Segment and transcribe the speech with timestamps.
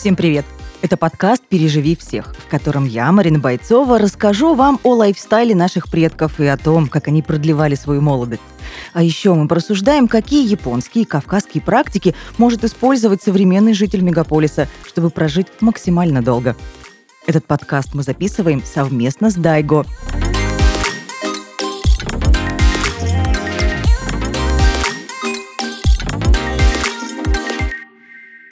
[0.00, 0.46] Всем привет!
[0.80, 6.40] Это подкаст «Переживи всех», в котором я, Марина Бойцова, расскажу вам о лайфстайле наших предков
[6.40, 8.40] и о том, как они продлевали свою молодость.
[8.94, 15.10] А еще мы порассуждаем, какие японские и кавказские практики может использовать современный житель мегаполиса, чтобы
[15.10, 16.56] прожить максимально долго.
[17.26, 19.84] Этот подкаст мы записываем совместно с Дайго.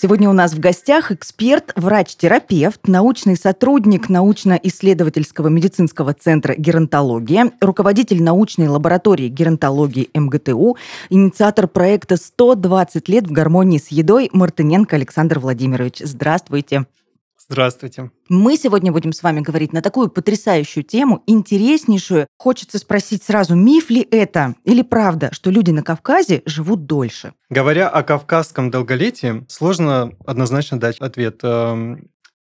[0.00, 8.68] Сегодня у нас в гостях эксперт, врач-терапевт, научный сотрудник научно-исследовательского медицинского центра геронтология, руководитель научной
[8.68, 10.76] лаборатории геронтологии МГТУ,
[11.10, 15.98] инициатор проекта «120 лет в гармонии с едой» Мартыненко Александр Владимирович.
[15.98, 16.86] Здравствуйте.
[17.50, 18.10] Здравствуйте.
[18.28, 22.26] Мы сегодня будем с вами говорить на такую потрясающую тему, интереснейшую.
[22.36, 27.32] Хочется спросить сразу, миф ли это или правда, что люди на Кавказе живут дольше?
[27.48, 31.42] Говоря о кавказском долголетии, сложно однозначно дать ответ.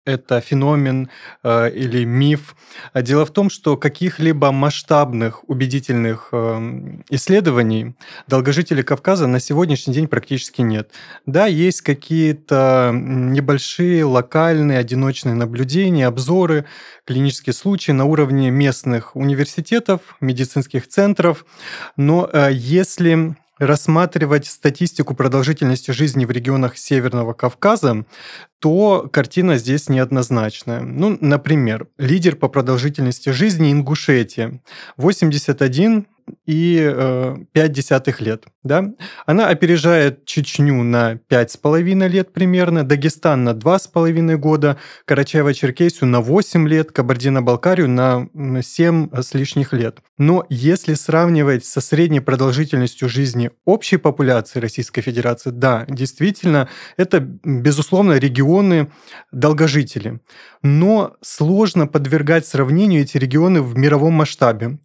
[0.06, 1.10] Это феномен
[1.42, 2.56] э, или миф.
[2.94, 7.94] Дело в том, что каких-либо масштабных, убедительных э, исследований
[8.26, 10.90] долгожителей Кавказа на сегодняшний день практически нет.
[11.26, 16.64] Да, есть какие-то небольшие локальные одиночные наблюдения, обзоры,
[17.04, 21.44] клинические случаи на уровне местных университетов, медицинских центров,
[21.96, 28.04] но э, если рассматривать статистику продолжительности жизни в регионах Северного Кавказа,
[28.58, 30.80] то картина здесь неоднозначная.
[30.80, 34.60] Ну, например, лидер по продолжительности жизни Ингушетия.
[34.96, 36.06] 81
[36.46, 38.44] и э, 5 десятых лет.
[38.62, 38.92] Да?
[39.26, 46.92] Она опережает Чечню на 5,5 лет примерно, Дагестан на 2,5 года, Карачаево-Черкесию на 8 лет,
[46.92, 48.28] Кабардино-Балкарию на
[48.62, 49.98] 7 с лишних лет.
[50.18, 58.18] Но если сравнивать со средней продолжительностью жизни общей популяции Российской Федерации, да, действительно, это, безусловно,
[58.18, 58.90] регионы
[59.32, 60.20] долгожители.
[60.62, 64.78] Но сложно подвергать сравнению эти регионы в мировом масштабе.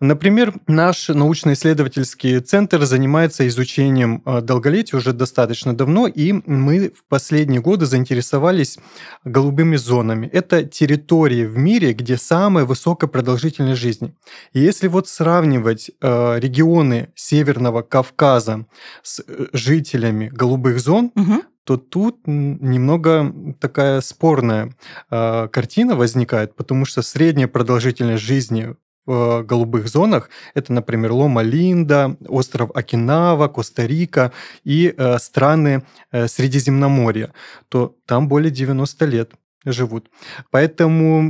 [0.00, 7.62] Например, наш научно-исследовательский центр занимается изучением э, долголетия уже достаточно давно, и мы в последние
[7.62, 8.78] годы заинтересовались
[9.24, 10.26] голубыми зонами.
[10.26, 14.14] Это территории в мире, где самая высокая продолжительность жизни.
[14.52, 18.66] И если вот сравнивать э, регионы Северного Кавказа
[19.02, 24.72] с э, жителями голубых зон, угу то тут немного такая спорная
[25.10, 30.30] э, картина возникает, потому что средняя продолжительность жизни в голубых зонах.
[30.54, 34.32] Это, например, Лома-Линда, остров Окинава, Коста-Рика
[34.64, 37.32] и э, страны э, Средиземноморья.
[37.68, 39.32] То там более 90 лет
[39.64, 40.10] живут.
[40.50, 41.22] Поэтому,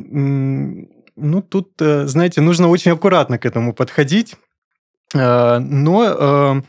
[1.16, 4.36] ну, тут, э, знаете, нужно очень аккуратно к этому подходить.
[5.14, 6.62] Э, но э,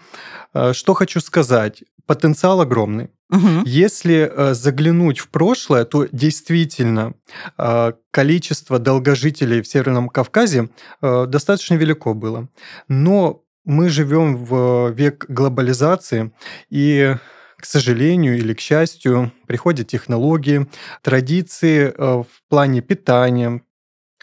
[0.54, 3.10] э, что хочу сказать, потенциал огромный.
[3.30, 3.64] Угу.
[3.66, 7.14] Если э, заглянуть в прошлое, то действительно
[7.58, 10.70] э, количество долгожителей в Северном Кавказе
[11.02, 12.48] э, достаточно велико было.
[12.88, 16.32] Но мы живем в век глобализации,
[16.70, 17.16] и
[17.58, 20.68] к сожалению или к счастью, приходят технологии,
[21.02, 23.62] традиции в плане питания,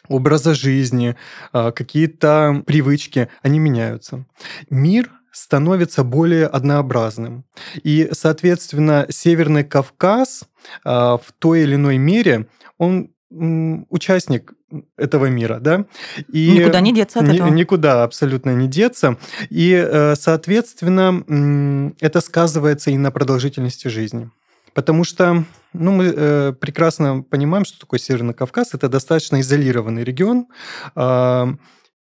[0.09, 1.17] образа жизни,
[1.53, 4.25] какие-то привычки, они меняются.
[4.71, 7.45] Мир становится более однообразным.
[7.83, 10.45] И, соответственно, Северный Кавказ
[10.85, 12.47] а, в той или иной мере,
[12.79, 14.53] он участник
[14.97, 15.87] этого мира, да?
[16.33, 17.49] И никуда не деться от этого.
[17.49, 19.19] Никуда абсолютно не деться.
[19.51, 24.31] И, э, соответственно, это сказывается и на продолжительности жизни.
[24.73, 28.75] Потому что ну, мы э, прекрасно понимаем, что такое Северный Кавказ.
[28.75, 30.47] Это достаточно изолированный регион.
[30.95, 31.47] Э,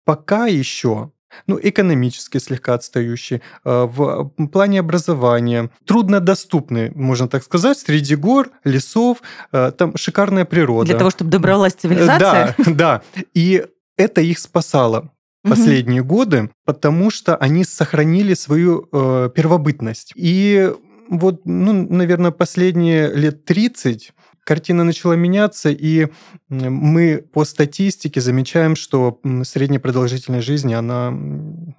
[0.05, 1.11] пока еще
[1.47, 9.21] ну, экономически слегка отстающие, э, в плане образования, труднодоступны, можно так сказать, среди гор, лесов,
[9.51, 10.87] э, там шикарная природа.
[10.87, 12.55] Для того, чтобы добралась цивилизация?
[12.57, 13.01] Да, да.
[13.33, 13.65] И
[13.97, 15.11] это их спасало
[15.43, 16.15] последние угу.
[16.15, 20.11] годы, потому что они сохранили свою э, первобытность.
[20.15, 20.71] И
[21.09, 24.13] вот, ну, наверное, последние лет 30
[24.43, 26.07] картина начала меняться, и
[26.49, 31.09] мы по статистике замечаем, что средняя продолжительность жизни, она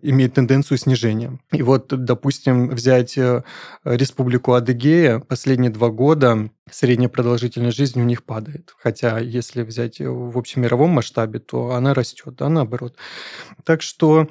[0.02, 1.38] имеет тенденцию снижения.
[1.52, 3.42] И вот, допустим, взять э,
[3.84, 8.74] Республику Адыгея, последние два года средняя продолжительность жизни у них падает.
[8.78, 12.96] Хотя, если взять в общемировом масштабе, то она растет, да, наоборот.
[13.64, 14.28] Так что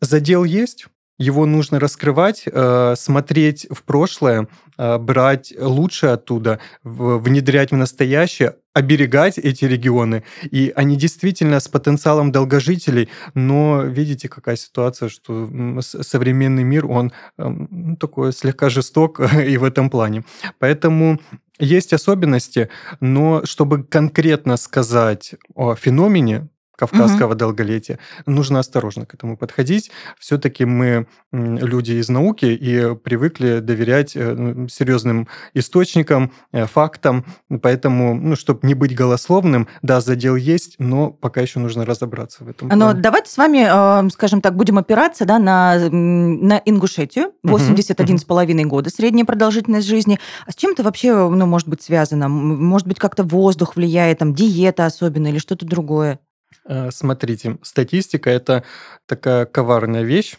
[0.00, 0.86] задел есть,
[1.18, 4.48] его нужно раскрывать, э, смотреть в прошлое,
[4.78, 10.22] э, брать лучшее оттуда, внедрять в настоящее, оберегать эти регионы.
[10.50, 15.48] И они действительно с потенциалом долгожителей, но видите, какая ситуация, что
[15.80, 20.24] современный мир, он ну, такой слегка жесток и в этом плане.
[20.58, 21.18] Поэтому
[21.58, 22.68] есть особенности,
[23.00, 27.36] но чтобы конкретно сказать о феномене, кавказского угу.
[27.36, 27.98] долголетия.
[28.26, 29.90] Нужно осторожно к этому подходить.
[30.18, 37.24] Все-таки мы люди из науки и привыкли доверять э, ну, серьезным источникам, э, фактам.
[37.62, 42.48] Поэтому, ну, чтобы не быть голословным, да, задел есть, но пока еще нужно разобраться в
[42.48, 42.68] этом.
[42.68, 47.32] Но давайте с вами, скажем так, будем опираться да, на, на Ингушетию.
[47.44, 48.68] 81,5 угу.
[48.68, 50.18] года средняя продолжительность жизни.
[50.46, 52.28] А с чем это вообще ну, может быть связано?
[52.28, 56.20] Может быть, как-то воздух влияет, там, диета особенно или что-то другое?
[56.64, 58.64] Э, смотрите, статистика это
[59.06, 60.36] такая коварная вещь.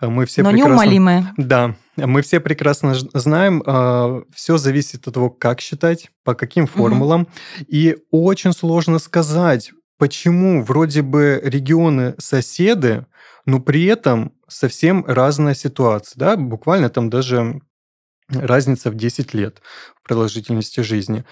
[0.00, 0.72] Э, мы все Но прекрасно...
[0.72, 1.34] неумолимая.
[1.36, 7.22] Да, мы все прекрасно знаем, э, все зависит от того, как считать, по каким формулам.
[7.22, 7.30] Угу.
[7.68, 13.06] И очень сложно сказать, почему вроде бы регионы соседы,
[13.46, 16.18] но при этом совсем разная ситуация.
[16.18, 16.36] Да?
[16.36, 17.60] Буквально там даже
[18.28, 19.62] разница в 10 лет
[19.96, 21.24] в продолжительности жизни.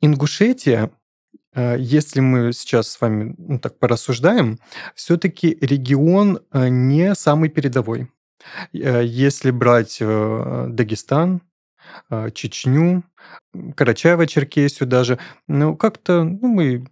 [0.00, 0.90] Ингушетия
[1.54, 4.58] если мы сейчас с вами ну, так порассуждаем,
[4.94, 8.10] все-таки регион э, не самый передовой.
[8.72, 11.42] Э, если брать Дагестан,
[12.32, 13.04] Чечню,
[13.54, 16.86] Карачаево-Черкесию даже, ну как-то ну, мы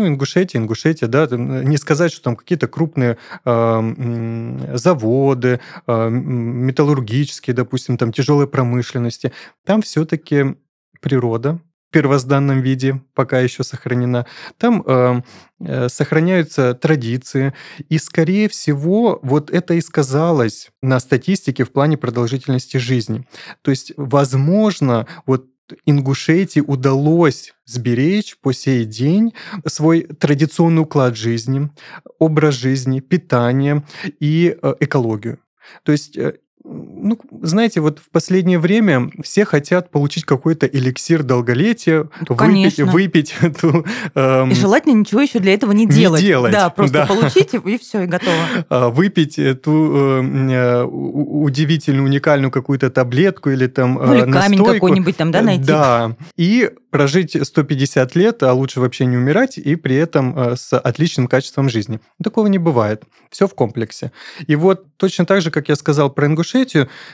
[0.00, 7.98] ну, Ингушетия, Ингушетия, да, не сказать, что там какие-то крупные э, заводы, э, металлургические, допустим,
[7.98, 9.32] там тяжелой промышленности.
[9.66, 10.56] Там все-таки
[11.00, 11.60] природа,
[11.90, 14.26] первозданном виде пока еще сохранена.
[14.58, 15.22] Там э,
[15.60, 17.54] э, сохраняются традиции,
[17.88, 23.26] и, скорее всего, вот это и сказалось на статистике в плане продолжительности жизни.
[23.62, 25.46] То есть, возможно, вот
[25.86, 29.32] Ингушетии удалось сберечь по сей день
[29.66, 31.70] свой традиционный уклад жизни,
[32.18, 33.84] образ жизни, питание
[34.18, 35.38] и э, экологию.
[35.84, 42.08] То есть э, ну, знаете, вот в последнее время все хотят получить какой-то эликсир долголетия,
[42.28, 43.86] ну, выпить, выпить эту...
[44.14, 46.20] Эм, и желательно ничего еще для этого не делать.
[46.20, 46.52] Не делать.
[46.52, 47.06] Да, просто да.
[47.06, 48.36] получить и все, и готово.
[48.68, 54.64] А, выпить эту э, удивительную, уникальную какую-то таблетку или там ну, или настойку.
[54.64, 55.64] камень какой-нибудь там, да, найти.
[55.64, 60.76] Да, и прожить 150 лет, а лучше вообще не умирать, и при этом э, с
[60.76, 62.00] отличным качеством жизни.
[62.22, 63.04] Такого не бывает.
[63.30, 64.12] Все в комплексе.
[64.46, 66.49] И вот точно так же, как я сказал про Ингушетию,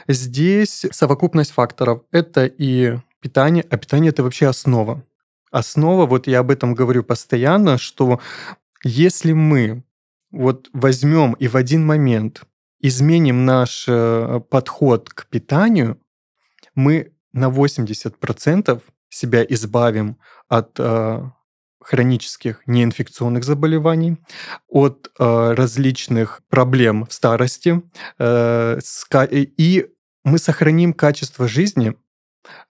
[0.08, 2.02] здесь совокупность факторов.
[2.10, 5.02] Это и питание, а питание это вообще основа.
[5.50, 8.20] Основа, вот я об этом говорю постоянно, что
[8.84, 9.84] если мы
[10.30, 12.42] вот возьмем и в один момент
[12.80, 15.98] изменим наш э, подход к питанию,
[16.74, 20.18] мы на 80% себя избавим
[20.48, 21.30] от э,
[21.86, 24.16] хронических неинфекционных заболеваний,
[24.68, 27.80] от э, различных проблем в старости,
[28.18, 28.78] э,
[29.36, 29.86] и
[30.24, 31.94] мы сохраним качество жизни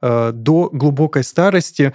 [0.01, 1.93] э, до глубокой старости,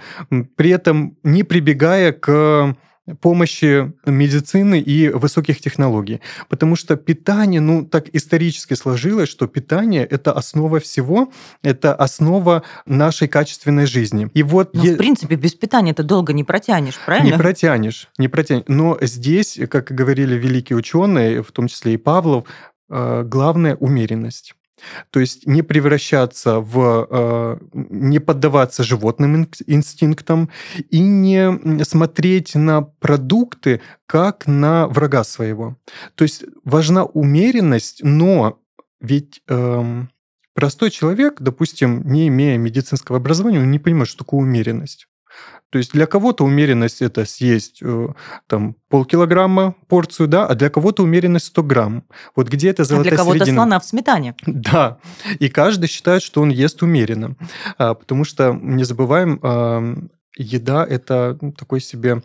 [0.55, 2.75] при этом не прибегая к
[3.19, 6.21] помощи медицины и высоких технологий.
[6.49, 11.31] Потому что питание, ну, так исторически сложилось, что питание– это основа всего,
[11.63, 14.29] это основа нашей качественной жизни.
[14.33, 14.73] И вот...
[14.73, 14.93] Ну, е...
[14.93, 17.31] в принципе, без питания ты долго не протянешь, правильно?
[17.31, 18.65] Не протянешь, не протянешь.
[18.67, 22.45] Но здесь, как говорили великие ученые, в том числе и Павлов,
[22.89, 24.53] э, главная умеренность.
[25.09, 27.07] То есть не превращаться в...
[27.09, 30.49] Э, не поддаваться животным инстинктам
[30.89, 35.77] и не смотреть на продукты как на врага своего.
[36.15, 38.59] То есть важна умеренность, но
[38.99, 40.09] ведь эм,
[40.53, 45.07] простой человек, допустим, не имея медицинского образования, он не понимает, что такое умеренность.
[45.71, 48.07] То есть для кого-то умеренность это съесть э,
[48.47, 52.03] там полкилограмма порцию, да, а для кого-то умеренность 100 грамм.
[52.35, 53.55] Вот где это золотая а для кого-то середина?
[53.55, 54.35] слона в сметане.
[54.45, 54.97] Да,
[55.39, 57.35] и каждый считает, что он ест умеренно,
[57.77, 62.21] а, потому что не забываем, еда это такой себе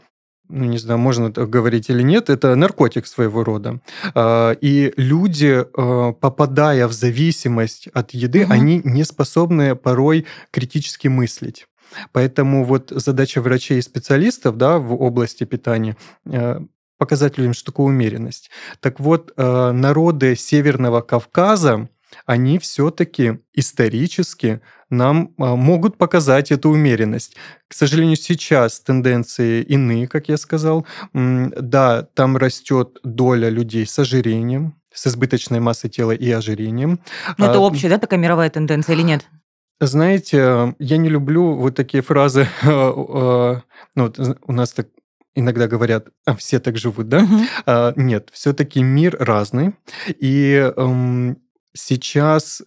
[0.48, 3.80] ну, не знаю, можно так говорить или нет, это наркотик своего рода.
[4.14, 8.52] А, и люди, а, попадая в зависимость от еды, угу.
[8.52, 11.66] они не способны порой критически мыслить.
[12.12, 16.60] Поэтому вот задача врачей и специалистов да, в области питания э,
[16.98, 18.50] показать людям, что такое умеренность.
[18.80, 21.88] Так вот, э, народы Северного Кавказа,
[22.24, 27.36] они все-таки исторически нам э, могут показать эту умеренность.
[27.68, 30.86] К сожалению, сейчас тенденции иные, как я сказал.
[31.12, 37.00] Да, там растет доля людей с ожирением, с избыточной массой тела и ожирением.
[37.36, 39.26] Ну, это а, общая, да, такая мировая тенденция или нет?
[39.80, 42.48] Знаете, я не люблю вот такие фразы.
[42.62, 43.62] ну,
[43.94, 44.88] у нас так
[45.34, 47.26] иногда говорят, а все так живут, да?
[47.66, 49.74] А, нет, все-таки мир разный.
[50.18, 51.38] И эм,
[51.74, 52.62] сейчас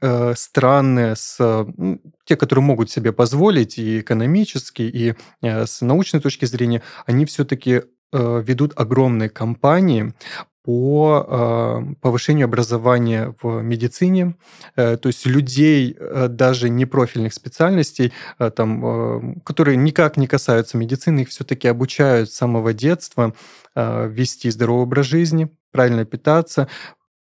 [0.00, 1.66] э, страны, с,
[2.24, 7.82] те, которые могут себе позволить и экономически, и э, с научной точки зрения, они все-таки
[8.12, 10.12] э, ведут огромные кампании
[10.62, 14.34] по э, повышению образования в медицине,
[14.76, 18.12] э, то есть людей э, даже непрофильных специальностей,
[18.56, 23.34] там, которые никак не касаются медицины, их все-таки обучают с самого детства
[23.74, 26.68] вести здоровый образ жизни, правильно питаться,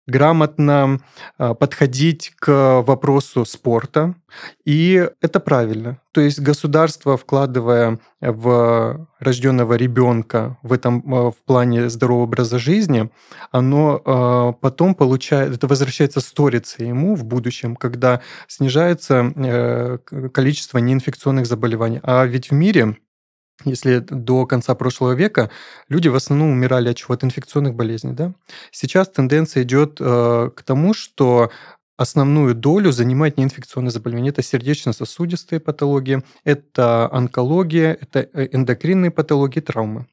[0.07, 1.01] грамотно
[1.39, 4.15] а, подходить к вопросу спорта,
[4.65, 6.01] и это правильно.
[6.13, 13.11] То есть государство, вкладывая в рожденного ребенка в этом а, в плане здорового образа жизни,
[13.51, 19.99] оно а, потом получает, это возвращается сториться ему в будущем, когда снижается э,
[20.33, 22.01] количество неинфекционных заболеваний.
[22.03, 22.97] А ведь в мире
[23.65, 25.51] если до конца прошлого века
[25.89, 27.15] люди в основном умирали от чего?
[27.15, 28.33] От инфекционных болезней, да?
[28.71, 31.51] Сейчас тенденция идет э, к тому, что
[31.97, 34.31] основную долю занимает неинфекционные заболевания.
[34.31, 40.07] Это сердечно-сосудистые патологии, это онкология, это э, эндокринные патологии, травмы.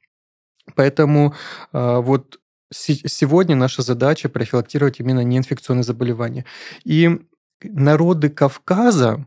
[0.76, 1.34] Поэтому
[1.74, 2.40] э, вот
[2.72, 6.46] сегодня наша задача профилактировать именно неинфекционные заболевания.
[6.84, 7.20] И
[7.64, 9.26] народы Кавказа,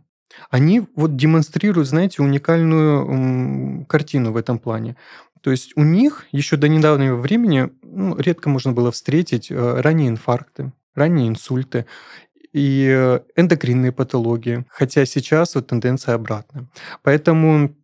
[0.51, 4.97] они вот демонстрируют, знаете, уникальную картину в этом плане.
[5.43, 10.09] То есть у них еще до недавнего времени ну, редко можно было встретить э, ранние
[10.09, 11.87] инфаркты, ранние инсульты
[12.53, 16.69] и э, эндокринные патологии, хотя сейчас вот тенденция обратная.
[17.03, 17.75] Поэтому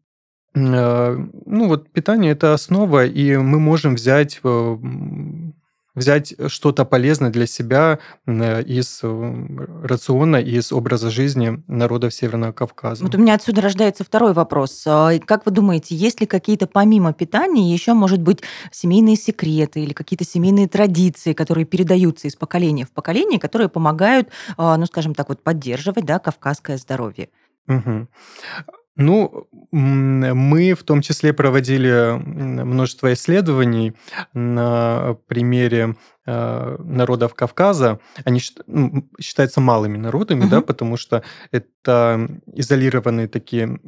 [0.55, 4.41] э, ну вот питание это основа, и мы можем взять
[5.99, 9.35] взять что-то полезное для себя э, из э,
[9.83, 13.05] рациона, из образа жизни народов Северного Кавказа.
[13.05, 14.83] Вот у меня отсюда рождается второй вопрос.
[14.87, 19.93] А, как вы думаете, есть ли какие-то помимо питания еще, может быть, семейные секреты или
[19.93, 25.29] какие-то семейные традиции, которые передаются из поколения в поколение, которые помогают, а, ну, скажем так,
[25.29, 27.29] вот поддерживать да, кавказское здоровье?
[27.69, 28.09] Угу.
[28.99, 33.95] Ну, мы в том числе проводили множество исследований
[34.35, 35.95] на примере
[36.27, 38.01] э, народов Кавказа.
[38.25, 40.49] Они ну, считаются малыми народами, угу.
[40.49, 43.79] да, потому что это изолированные такие,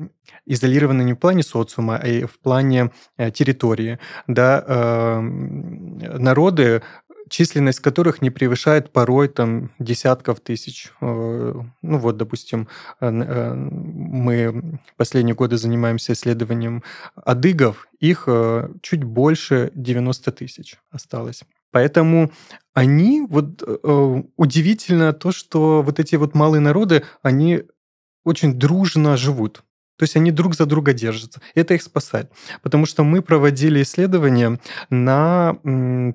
[0.46, 3.98] изолированные не в плане социума, а и в плане э, территории,
[4.28, 6.82] да, э, народы
[7.30, 10.92] численность которых не превышает порой там десятков тысяч.
[11.00, 12.68] Э, ну вот, допустим,
[13.00, 16.82] э, э, мы последние годы занимаемся исследованием
[17.14, 18.28] адыгов, их
[18.82, 21.42] чуть больше 90 тысяч осталось.
[21.70, 22.32] Поэтому
[22.74, 23.62] они, вот
[24.36, 27.62] удивительно то, что вот эти вот малые народы, они
[28.24, 29.62] очень дружно живут.
[30.00, 31.42] То есть они друг за друга держатся.
[31.54, 32.32] Это их спасает.
[32.62, 35.58] Потому что мы проводили исследования на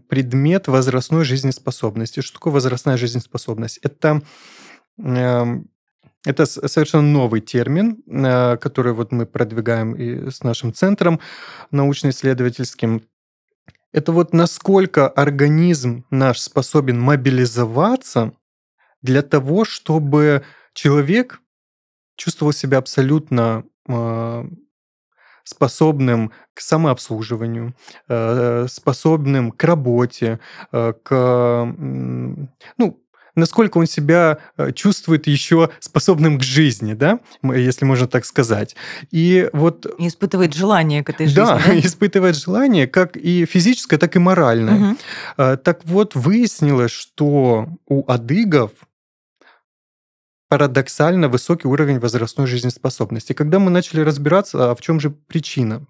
[0.10, 2.22] предмет возрастной жизнеспособности.
[2.22, 3.78] Что такое возрастная жизнеспособность?
[3.84, 4.24] Это
[4.98, 5.70] эм,
[6.26, 11.20] это совершенно новый термин, э, который вот мы продвигаем и с нашим центром
[11.70, 13.04] научно-исследовательским.
[13.92, 18.34] Это вот насколько организм наш способен мобилизоваться
[19.04, 21.40] для того, чтобы человек
[22.16, 23.64] чувствовал себя абсолютно
[25.46, 27.76] способным к самообслуживанию,
[28.10, 30.40] э, способным к работе,
[30.72, 31.66] э, к
[32.78, 33.00] ну,
[33.36, 38.76] насколько он себя э, чувствует еще способным к жизни, да, если можно так сказать.
[39.12, 39.86] И вот...
[40.00, 41.42] испытывает желание к этой жизни.
[41.42, 41.80] Да, да?
[41.80, 44.98] испытывает желание как и физическое, так и моральное.
[45.38, 45.58] Угу.
[45.64, 48.72] Так вот, выяснилось, что у адыгов
[50.50, 53.34] парадоксально высокий уровень возрастной жизнеспособности.
[53.34, 55.86] Когда мы начали разбираться, а в чем же причина?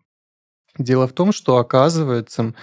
[0.77, 2.53] Дело в том, что оказывается,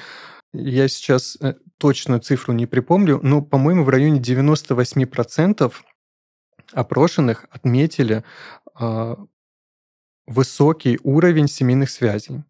[0.53, 5.73] я сейчас э, точную цифру не припомню, но, по-моему, в районе 98%
[6.73, 8.25] опрошенных отметили
[8.79, 9.17] э,
[10.27, 12.45] высокий уровень семейных связей.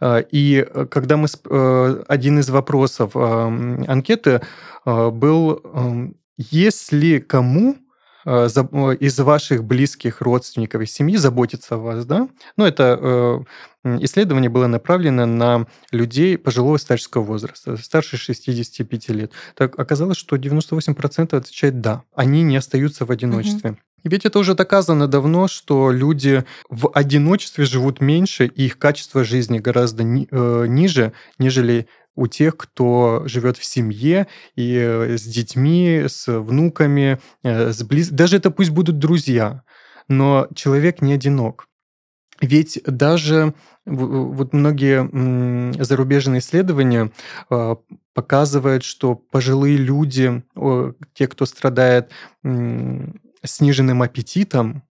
[0.00, 1.28] А, и э, когда мы...
[1.48, 4.42] Э, один из вопросов анкеты
[4.84, 7.76] был, эм, если кому
[8.30, 12.28] из ваших близких родственников и семьи заботиться о вас, да?
[12.56, 12.98] Ну, это
[13.84, 19.32] э, исследование было направлено на людей пожилого старческого возраста, старше 65 лет.
[19.54, 22.02] Так оказалось, что 98% отвечает «да».
[22.14, 23.70] Они не остаются в одиночестве.
[23.70, 23.78] Угу.
[24.04, 29.58] Ведь это уже доказано давно, что люди в одиночестве живут меньше, и их качество жизни
[29.58, 31.86] гораздо ни, э, ниже, нежели
[32.20, 38.10] у тех, кто живет в семье и э, с детьми, с внуками, э, с близ...
[38.10, 39.62] даже это пусть будут друзья,
[40.06, 41.66] но человек не одинок.
[42.42, 43.54] Ведь даже
[43.86, 47.10] вот многие зарубежные исследования
[48.14, 50.42] показывают, что пожилые люди,
[51.12, 52.10] те, кто страдает
[53.44, 54.84] сниженным аппетитом,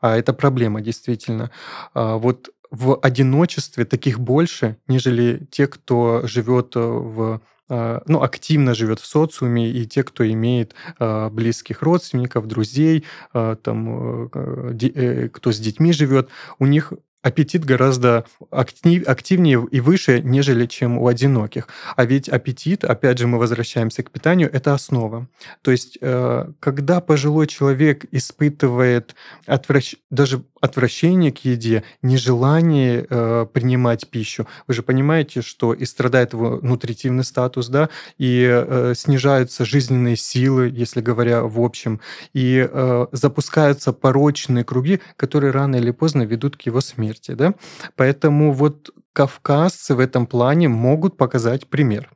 [0.00, 1.50] а это проблема действительно,
[1.94, 9.00] а, вот в одиночестве таких больше, нежели те, кто живет в а, ну, активно живет
[9.00, 15.92] в социуме, и те, кто имеет близких родственников, друзей, там, э, э, кто с детьми
[15.92, 16.28] живет,
[16.60, 16.92] у них
[17.26, 21.66] аппетит гораздо актив, активнее и выше, нежели чем у одиноких.
[21.96, 25.28] А ведь аппетит, опять же, мы возвращаемся к питанию, это основа.
[25.62, 29.96] То есть, э, когда пожилой человек испытывает отвращ...
[30.08, 36.58] даже отвращение к еде, нежелание э, принимать пищу, вы же понимаете, что и страдает его
[36.62, 42.00] нутритивный статус, да, и э, снижаются жизненные силы, если говоря в общем,
[42.32, 47.54] и э, запускаются порочные круги, которые рано или поздно ведут к его смерти, да.
[47.96, 52.10] Поэтому вот кавказцы в этом плане могут показать пример.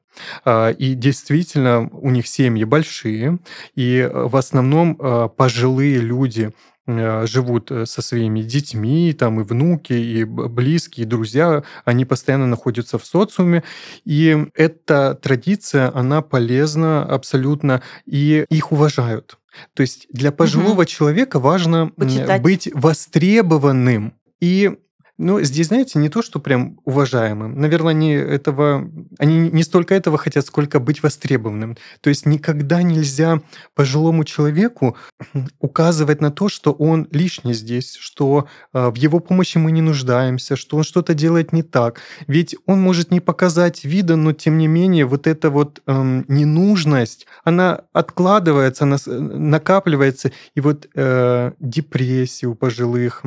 [0.45, 3.39] А, и действительно, у них семьи большие,
[3.75, 6.80] и в основном а, пожилые люди Э,
[7.27, 12.99] живут э, со своими детьми, там и внуки, и близкие, и друзья, они постоянно находятся
[12.99, 13.63] в социуме,
[14.05, 19.39] и эта традиция, она полезна абсолютно, и их уважают.
[19.75, 20.85] То есть для пожилого угу.
[20.85, 22.43] человека важно Почитать.
[22.43, 24.79] быть востребованным и
[25.23, 27.61] ну, здесь, знаете, не то, что прям уважаемым.
[27.61, 31.77] Наверное, они этого, они не столько этого хотят, сколько быть востребованным.
[32.01, 33.43] То есть никогда нельзя
[33.75, 34.97] пожилому человеку
[35.61, 40.57] указывать на то, что он лишний здесь, что э, в его помощи мы не нуждаемся,
[40.57, 42.01] что он что-то делает не так.
[42.27, 47.27] Ведь он может не показать вида, но тем не менее вот эта вот эм, ненужность,
[47.45, 53.23] она откладывается, она накапливается, и вот э, депрессия у пожилых,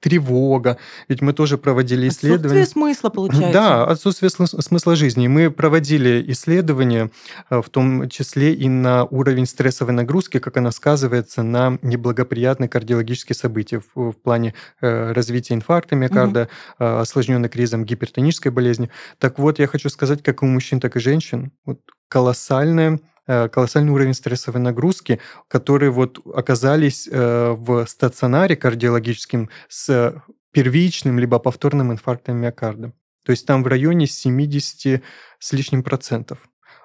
[0.00, 0.78] тревога.
[1.08, 2.62] Ведь мы тоже проводили исследования.
[2.62, 3.52] Отсутствие смысла, получается.
[3.52, 5.28] Да, отсутствие смысла жизни.
[5.28, 7.10] Мы проводили исследования,
[7.50, 13.36] э, в том числе и на уровень стрессовой нагрузки, как она сказывается на неблагоприятные кардиологические
[13.36, 16.84] события в, в плане э, развития инфаркта миокарда, угу.
[16.84, 18.90] э, осложненной кризом гипертонической болезни.
[19.18, 23.92] Так вот, я хочу сказать, как у мужчин, так и женщин, вот колоссальная Э, колоссальный
[23.92, 32.36] уровень стрессовой нагрузки, которые вот оказались э, в стационаре кардиологическим с первичным либо повторным инфарктом
[32.36, 32.92] миокарда.
[33.24, 35.02] То есть там в районе 70
[35.38, 36.38] с лишним процентов.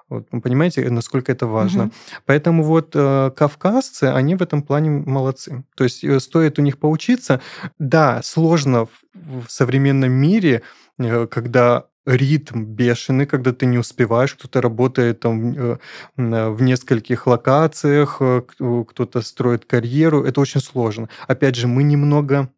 [0.08, 1.84] Вот, вы понимаете, насколько это важно.
[1.84, 1.92] Угу.
[2.26, 5.64] Поэтому вот э, кавказцы, они в этом плане молодцы.
[5.74, 7.40] То есть э, стоит у них поучиться.
[7.78, 10.62] Да, сложно в, в современном мире,
[10.98, 15.78] э, когда ритм бешеный, когда ты не успеваешь, кто-то работает там э,
[16.16, 18.42] в нескольких локациях, э,
[18.88, 21.08] кто-то строит карьеру, это очень сложно.
[21.28, 22.50] Опять же, мы немного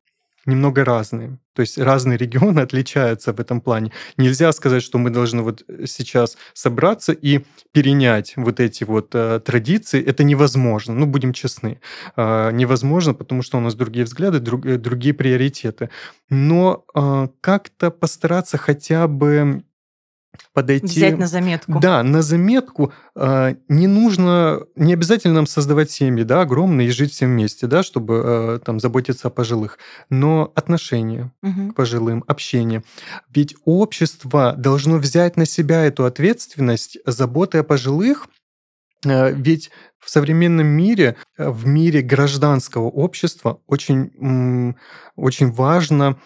[0.46, 1.38] немного разные.
[1.54, 3.92] То есть разные регионы отличаются в этом плане.
[4.16, 10.04] Нельзя сказать, что мы должны вот сейчас собраться и перенять вот эти вот э, традиции.
[10.04, 10.94] Это невозможно.
[10.94, 11.80] Ну, будем честны.
[12.16, 15.90] Э, невозможно, потому что у нас другие взгляды, друг, э, другие приоритеты.
[16.30, 19.64] Но э, как-то постараться хотя бы
[20.52, 20.86] подойти...
[20.86, 21.78] Взять на заметку.
[21.80, 22.92] Да, на заметку.
[23.16, 27.82] Э, не нужно, не обязательно нам создавать семьи, да, огромные и жить все вместе, да,
[27.82, 29.78] чтобы э, там заботиться о пожилых.
[30.10, 31.72] Но отношения угу.
[31.72, 32.82] к пожилым, общение.
[33.34, 38.28] Ведь общество должно взять на себя эту ответственность заботы о пожилых,
[39.04, 44.74] ведь в современном мире, в мире гражданского общества очень,
[45.16, 46.18] очень важно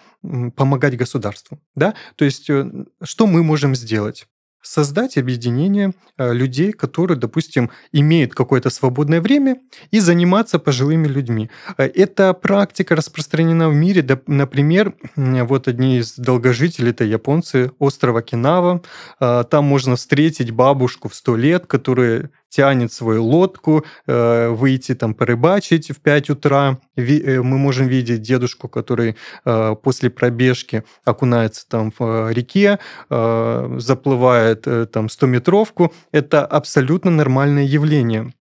[0.55, 1.59] помогать государству.
[1.75, 1.93] Да?
[2.15, 2.69] То есть э,
[3.03, 4.27] что мы можем сделать?
[4.61, 11.49] создать объединение э, людей, которые, допустим, имеют какое-то свободное время и заниматься пожилыми людьми.
[11.77, 14.05] Э, эта практика распространена в мире.
[14.27, 18.83] Например, вот одни из долгожителей, это японцы, острова Кинава.
[19.19, 25.91] Там можно встретить бабушку в сто лет, которая тянет свою лодку, э, выйти там порыбачить
[25.91, 26.79] в 5 утра.
[26.95, 35.05] Э, мы можем видеть дедушку, который э, после пробежки окунается там в реке, заплывает там
[35.07, 35.93] 100-метровку.
[36.11, 38.33] Это абсолютно нормальное явление.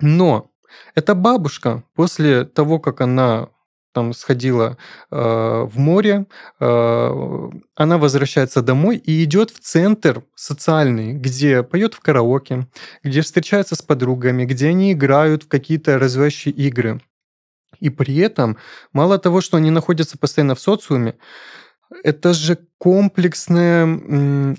[0.00, 0.50] Но
[0.94, 3.48] эта бабушка после того, как она
[3.92, 4.76] там сходила
[5.10, 6.26] э, в море,
[6.60, 12.68] э, она возвращается домой и идет в центр социальный, где поет в караоке,
[13.02, 17.00] где встречается с подругами, где они играют в какие-то развивающие игры.
[17.80, 18.58] И при этом,
[18.92, 21.16] мало того, что они находятся постоянно в социуме,
[22.02, 23.84] это же комплексная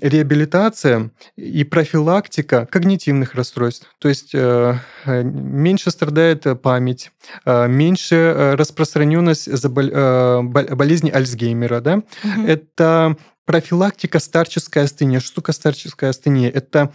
[0.00, 3.88] реабилитация и профилактика когнитивных расстройств.
[3.98, 7.10] То есть э, э, меньше страдает память,
[7.44, 11.80] э, меньше распространенность болезни Альцгеймера.
[11.80, 11.96] Да?
[11.96, 12.46] Угу.
[12.46, 15.18] Это профилактика старческой астении.
[15.18, 16.48] Что такое старческая астения?
[16.50, 16.92] Это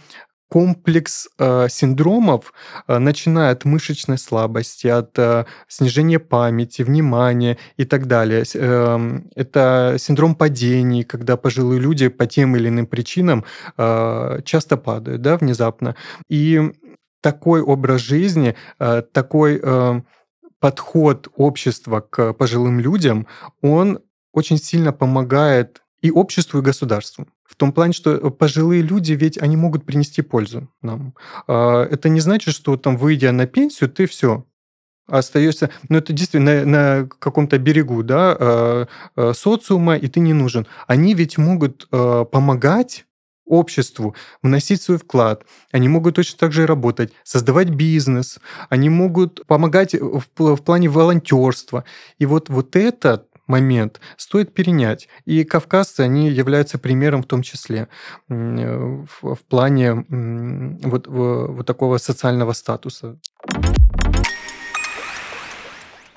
[0.48, 2.52] комплекс э, синдромов,
[2.86, 8.44] э, начиная от мышечной слабости, от э, снижения памяти, внимания и так далее.
[8.54, 13.44] Э, это синдром падений, когда пожилые люди по тем или иным причинам
[13.76, 15.96] э, часто падают, да, внезапно.
[16.28, 16.72] И
[17.20, 20.00] такой образ жизни, э, такой э,
[20.60, 23.26] подход общества к пожилым людям,
[23.60, 24.00] он
[24.32, 27.26] очень сильно помогает и обществу, и государству.
[27.48, 31.14] В том плане, что э, пожилые люди, ведь они могут принести пользу нам.
[31.46, 34.44] А, это не значит, что там, выйдя на пенсию, ты все,
[35.06, 40.34] остаешься, ну это действительно на, на каком-то берегу, да, э, э, социума, и ты не
[40.34, 40.66] нужен.
[40.86, 43.06] Они ведь могут помогать
[43.48, 45.44] обществу, вносить свой вклад.
[45.72, 48.38] Они могут точно так же работать, создавать бизнес.
[48.68, 51.84] Они могут помогать в, в плане волонтерства.
[52.18, 55.08] И вот, вот это момент стоит перенять.
[55.24, 57.88] И кавказцы, они являются примером в том числе
[58.28, 60.04] в, в плане
[60.84, 63.18] вот, вот такого социального статуса.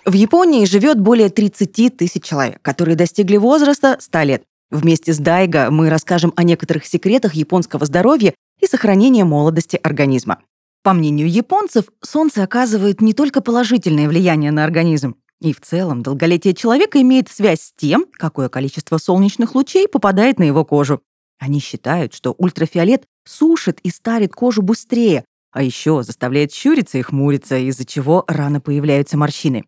[0.06, 4.44] В Японии живет более 30 тысяч человек, которые достигли возраста 100 лет.
[4.72, 10.39] Вместе с Дайго мы расскажем о некоторых секретах японского здоровья и сохранения молодости организма.
[10.84, 16.54] По мнению японцев, солнце оказывает не только положительное влияние на организм, и в целом долголетие
[16.54, 21.01] человека имеет связь с тем, какое количество солнечных лучей попадает на его кожу.
[21.39, 27.58] Они считают, что ультрафиолет сушит и старит кожу быстрее, а еще заставляет щуриться и хмуриться,
[27.58, 29.65] из-за чего рано появляются морщины.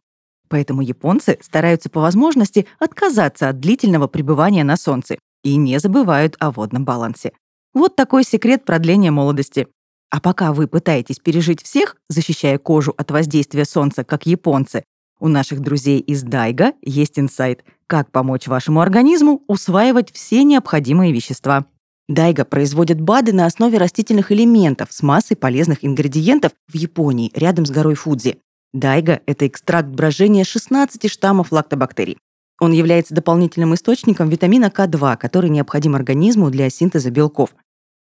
[0.47, 6.51] Поэтому японцы стараются по возможности отказаться от длительного пребывания на солнце и не забывают о
[6.51, 7.31] водном балансе.
[7.73, 9.67] Вот такой секрет продления молодости.
[10.11, 14.83] А пока вы пытаетесь пережить всех, защищая кожу от воздействия солнца, как японцы,
[15.19, 21.65] у наших друзей из Дайга есть инсайт, как помочь вашему организму усваивать все необходимые вещества.
[22.09, 27.71] Дайга производит БАДы на основе растительных элементов с массой полезных ингредиентов в Японии, рядом с
[27.71, 28.39] горой Фудзи.
[28.73, 32.17] Дайга– это экстракт брожения 16 штаммов лактобактерий.
[32.59, 37.55] Он является дополнительным источником витамина К2, который необходим организму для синтеза белков.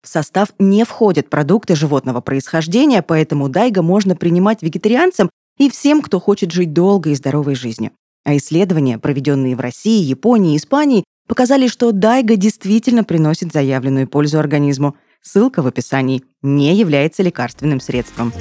[0.03, 6.21] В состав не входят продукты животного происхождения, поэтому дайга можно принимать вегетарианцам и всем, кто
[6.21, 7.93] хочет жить долгой и здоровой жизнью.
[8.25, 14.39] А исследования, проведенные в России, Японии и Испании, показали, что дайга действительно приносит заявленную пользу
[14.39, 14.97] организму.
[15.23, 16.25] Ссылка в описании.
[16.43, 18.33] Не является лекарственным средством.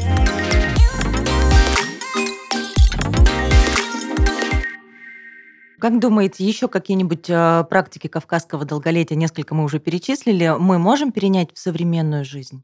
[5.79, 11.49] Как думаете, еще какие-нибудь э, практики кавказского долголетия, несколько мы уже перечислили, мы можем перенять
[11.53, 12.63] в современную жизнь?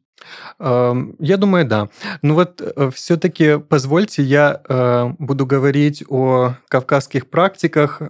[0.60, 1.90] Я думаю, да.
[2.22, 8.02] Ну вот э, все-таки позвольте, я э, буду говорить о кавказских практиках,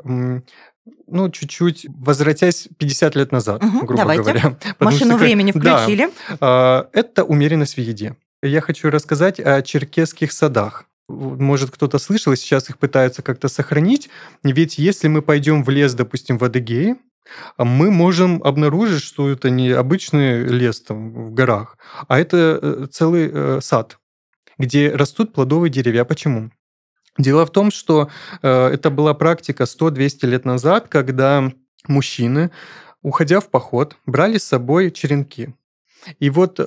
[1.08, 4.22] ну, чуть-чуть возвратясь 50 лет назад, угу, грубо давайте.
[4.22, 4.58] говоря.
[4.80, 6.10] Машину что, времени включили.
[6.40, 8.16] Да, это умеренность в еде.
[8.42, 14.10] Я хочу рассказать о черкесских садах может, кто-то слышал, и сейчас их пытаются как-то сохранить.
[14.44, 16.98] Ведь если мы пойдем в лес, допустим, в Адыгее,
[17.58, 23.30] мы можем обнаружить, что это не обычный лес там в горах, а это э, целый
[23.32, 23.98] э, сад,
[24.58, 26.04] где растут плодовые деревья.
[26.04, 26.52] Почему?
[27.18, 28.10] Дело в том, что
[28.42, 31.52] э, это была практика 100-200 лет назад, когда
[31.88, 32.52] мужчины,
[33.02, 35.54] уходя в поход, брали с собой черенки.
[36.20, 36.60] И вот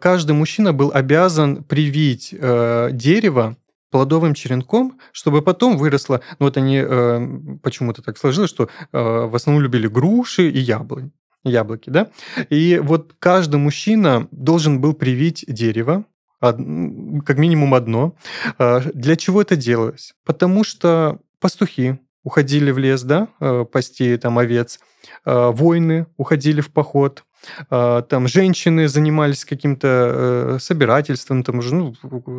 [0.00, 3.56] каждый мужчина был обязан привить дерево
[3.94, 6.20] плодовым черенком, чтобы потом выросло...
[6.40, 7.28] Ну, вот они э,
[7.62, 11.12] почему-то так сложилось, что э, в основном любили груши и яблони
[11.44, 12.08] яблоки, да?
[12.50, 16.06] И вот каждый мужчина должен был привить дерево,
[16.40, 18.16] как минимум одно.
[18.58, 20.14] Э, для чего это делалось?
[20.24, 24.80] Потому что пастухи уходили в лес, да, э, пасти там овец,
[25.24, 27.22] э, воины уходили в поход,
[27.68, 31.94] там женщины занимались каким-то э, собирательством, там уже ну,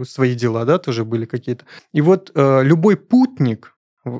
[0.05, 1.65] свои дела, да, тоже были какие-то.
[1.93, 3.75] И вот э, любой путник,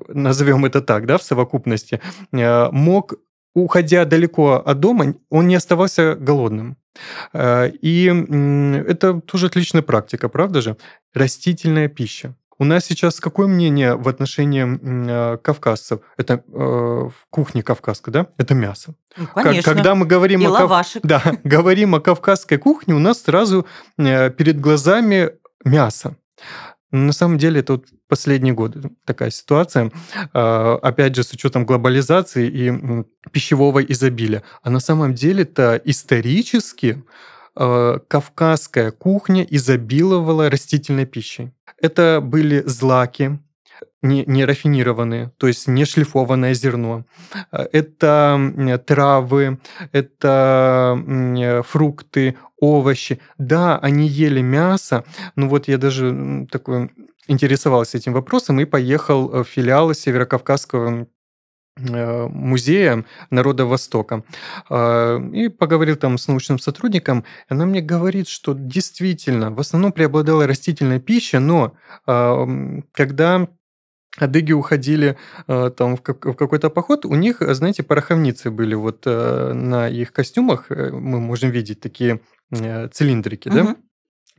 [0.08, 3.14] назовем это так, да, в совокупности, э, мог,
[3.54, 6.78] уходя далеко от дома, он не оставался голодным.
[7.34, 8.26] И
[8.88, 10.78] это тоже отличная практика, правда же?
[11.14, 12.36] Растительная пища.
[12.58, 16.00] У нас сейчас какое мнение в отношении э, кавказцев?
[16.18, 18.28] Это э, в кухне кавказской, да?
[18.38, 18.96] Это мясо.
[19.18, 19.74] Ну, конечно.
[19.74, 21.04] Когда мы говорим И о, лавашек.
[21.04, 23.66] да, говорим о кавказской кухне, у нас сразу
[23.98, 25.32] э, перед глазами
[25.66, 26.16] мясо.
[26.92, 29.92] на самом деле это вот последние годы такая ситуация,
[30.34, 34.44] а, опять же, с учетом глобализации и пищевого изобилия.
[34.62, 37.04] А на самом деле это исторически
[37.56, 41.52] а, кавказская кухня изобиловала растительной пищей.
[41.86, 43.40] Это были злаки,
[44.02, 47.06] не, не рафинированные, то есть не шлифованное зерно.
[47.52, 49.60] Это травы,
[49.92, 53.20] это фрукты, овощи.
[53.38, 55.04] Да, они ели мясо,
[55.36, 56.90] но вот я даже такой
[57.28, 61.06] интересовался этим вопросом и поехал в филиал Северокавказского
[61.78, 64.24] музея народа Востока.
[64.70, 67.26] А, и поговорил там с научным сотрудником.
[67.50, 73.48] Она мне говорит, что действительно в основном преобладала растительная пища, но когда
[74.18, 79.04] адыги уходили э, там в, как, в какой-то поход, у них, знаете, пороховницы были вот
[79.06, 83.58] э, на их костюмах, э, мы можем видеть такие э, цилиндрики, угу.
[83.58, 83.76] да?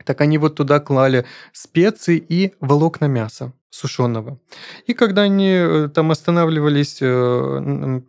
[0.05, 4.39] Так они вот туда клали специи и волокна мяса сушеного.
[4.85, 8.01] И когда они э, там останавливались э,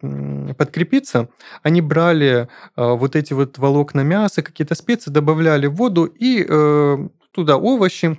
[0.57, 1.29] подкрепиться,
[1.63, 6.45] они брали э, вот эти вот волокна мяса, какие-то специи, добавляли в воду и
[7.33, 8.19] туда овощи,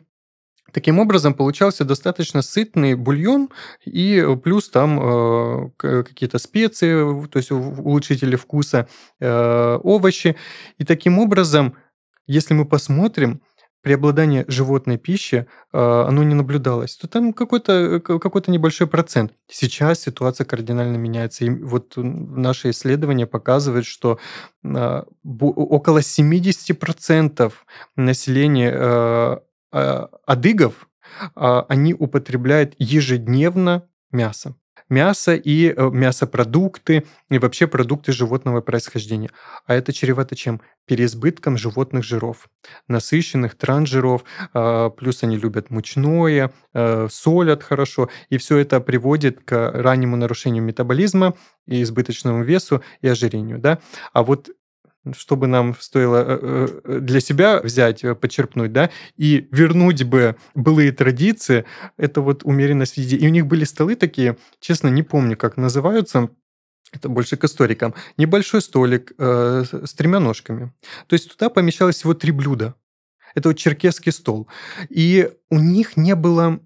[0.72, 3.50] Таким образом, получался достаточно сытный бульон,
[3.86, 8.88] и плюс там э, какие-то специи, то есть улучшители вкуса,
[9.20, 10.36] э, овощи.
[10.78, 11.76] И таким образом,
[12.28, 13.42] если мы посмотрим,
[13.82, 19.34] преобладание животной пищи, э, оно не наблюдалось, то там какой-то какой небольшой процент.
[19.50, 21.46] Сейчас ситуация кардинально меняется.
[21.46, 24.20] И вот наши исследования показывают, что
[24.64, 27.54] э, около 70%
[27.96, 29.38] населения э,
[29.72, 30.90] а, адыгов,
[31.36, 34.56] а, они употребляют ежедневно мясо.
[34.90, 39.30] Мясо и э, мясопродукты, и вообще продукты животного происхождения.
[39.68, 40.62] А это чревато чем?
[40.88, 42.50] Переизбытком животных жиров,
[42.88, 44.24] насыщенных трансжиров,
[44.54, 50.64] а, плюс они любят мучное, э, солят хорошо, и все это приводит к раннему нарушению
[50.64, 51.36] метаболизма
[51.68, 53.60] и избыточному весу и ожирению.
[53.60, 53.78] Да?
[54.14, 54.50] А вот
[55.14, 60.92] чтобы нам стоило э, э, для себя взять, э, почерпнуть, да, и вернуть бы былые
[60.92, 61.66] традиции,
[61.98, 63.18] это вот умеренность в еде.
[63.18, 66.30] И у них были столы такие, честно, не помню, как называются,
[66.92, 67.94] это больше к историкам.
[68.18, 70.74] Небольшой столик э, с тремя ножками.
[71.08, 72.76] То есть туда помещалось всего три блюда.
[73.36, 74.48] Это вот черкесский стол.
[74.90, 76.60] И у них не было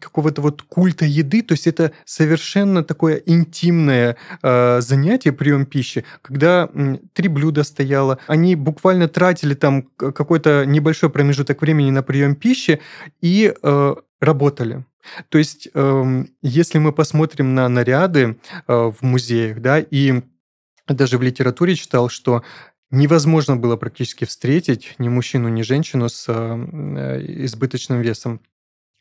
[0.00, 6.68] какого-то вот культа еды, то есть это совершенно такое интимное э, занятие, прием пищи, когда
[6.74, 12.80] м, три блюда стояло, они буквально тратили там какой-то небольшой промежуток времени на прием пищи
[13.20, 14.84] и э, работали.
[15.28, 20.22] То есть, э, если мы посмотрим на наряды э, в музеях, да, и
[20.86, 22.42] даже в литературе читал, что
[22.90, 28.40] невозможно было практически встретить ни мужчину, ни женщину с э, избыточным весом.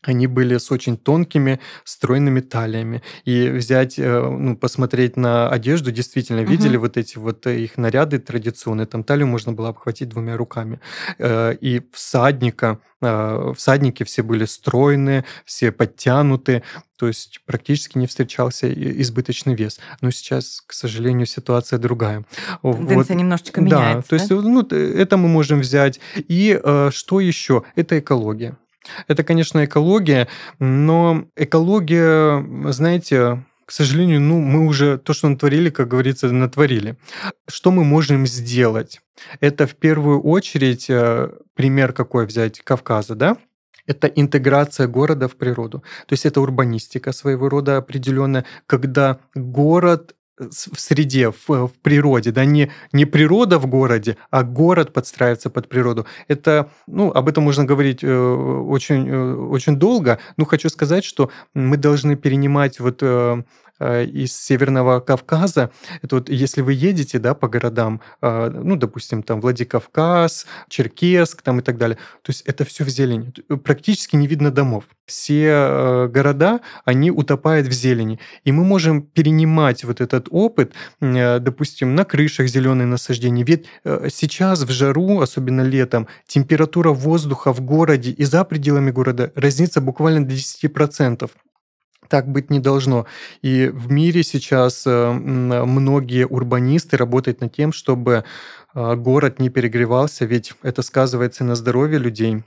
[0.07, 3.03] Они были с очень тонкими, стройными талиями.
[3.25, 8.87] И взять, э, ну, посмотреть на одежду, действительно, видели вот эти вот их наряды традиционные,
[8.87, 10.79] там талию можно было обхватить двумя руками.
[11.19, 16.63] Э, и всадника, всадники все были стройные, все подтянуты,
[16.97, 19.79] то есть практически не встречался избыточный вес.
[20.01, 22.23] Но сейчас, к сожалению, ситуация другая.
[22.63, 23.09] Тенденция вот.
[23.21, 23.95] немножечко меняется.
[23.95, 25.99] Да, то есть ну, это мы можем взять.
[26.15, 27.63] И что еще?
[27.75, 28.57] Это экология.
[29.07, 30.27] Это, конечно, экология,
[30.59, 36.95] но экология, знаете, к сожалению, ну, мы уже то, что натворили, как говорится, натворили.
[37.49, 39.01] Что мы можем сделать?
[39.41, 43.37] Это в первую очередь э, пример какой взять Кавказа, да?
[43.85, 45.79] Это интеграция города в природу.
[46.07, 52.45] То есть это урбанистика своего рода определенная, когда город в среде, в, в природе, да,
[52.45, 56.05] не, не природа в городе, а город подстраивается под природу.
[56.27, 61.31] Это, ну, об этом можно говорить э, очень, э, очень долго, но хочу сказать, что
[61.53, 63.41] мы должны перенимать вот Э,
[63.79, 65.71] из Северного Кавказа.
[66.01, 71.59] Это вот если вы едете да, по городам, э, ну, допустим, там Владикавказ, Черкесск там
[71.59, 73.31] и так далее, то есть это все в зелени.
[73.63, 74.85] Практически не видно домов.
[75.05, 78.19] Все э, города, они утопают в зелени.
[78.43, 83.43] И мы можем перенимать вот этот опыт, допустим, на крышах зеленые насаждения.
[83.43, 83.67] Ведь
[84.09, 90.25] сейчас в жару, особенно летом, температура воздуха в городе и за пределами города разнится буквально
[90.25, 91.29] до 10%
[92.09, 93.05] так быть не должно.
[93.41, 98.23] И в мире сейчас э, многие урбанисты работают над тем, чтобы
[98.73, 102.43] э, город не перегревался, ведь это сказывается на здоровье людей.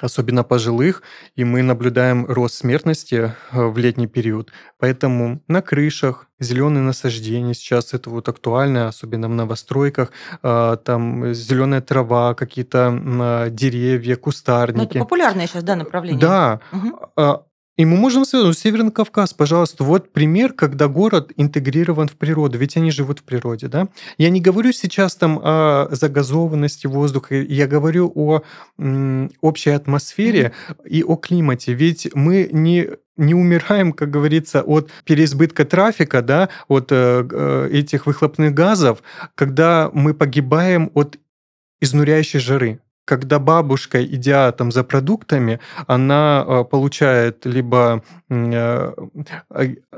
[0.00, 1.02] особенно пожилых,
[1.36, 4.50] и мы наблюдаем рост смертности э, в летний период.
[4.78, 10.10] Поэтому на крышах зеленые насаждения сейчас это вот актуально, особенно в новостройках.
[10.42, 14.78] Там зеленая трава, какие-то деревья, кустарники.
[14.78, 16.20] Ну, это популярное сейчас, да, направление?
[16.20, 16.60] Да.
[16.72, 17.44] Угу.
[17.78, 22.76] И мы можем ну, Северный Кавказ, пожалуйста, вот пример, когда город интегрирован в природу, ведь
[22.76, 23.88] они живут в природе, да?
[24.18, 28.42] Я не говорю сейчас там о загазованности воздуха, я говорю о
[28.78, 30.52] м, общей атмосфере
[30.84, 36.90] и о климате, ведь мы не не умираем, как говорится, от переизбытка трафика, да, от
[36.92, 39.02] э, э этих выхлопных газов,
[39.34, 41.18] когда мы погибаем от
[41.80, 48.92] изнуряющей жары когда бабушка, идя там за продуктами, она э, получает либо э,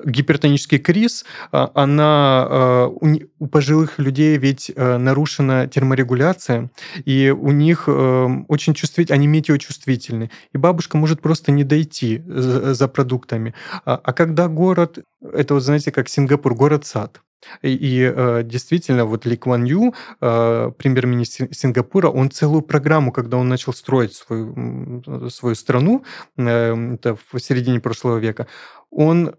[0.05, 6.71] гипертонический криз, а, она э, у пожилых людей ведь нарушена терморегуляция,
[7.05, 13.55] и у них очень чувствительны, они метеочувствительны, и бабушка может просто не дойти за продуктами.
[13.85, 14.99] А, а когда город,
[15.33, 17.21] это вот знаете, как Сингапур, город-сад,
[17.63, 23.49] и, э, действительно, вот Ли Кван Ю, э, премьер-министр Сингапура, он целую программу, когда он
[23.49, 26.05] начал строить свою, свою страну,
[26.37, 28.47] э, это в середине прошлого века,
[28.91, 29.35] он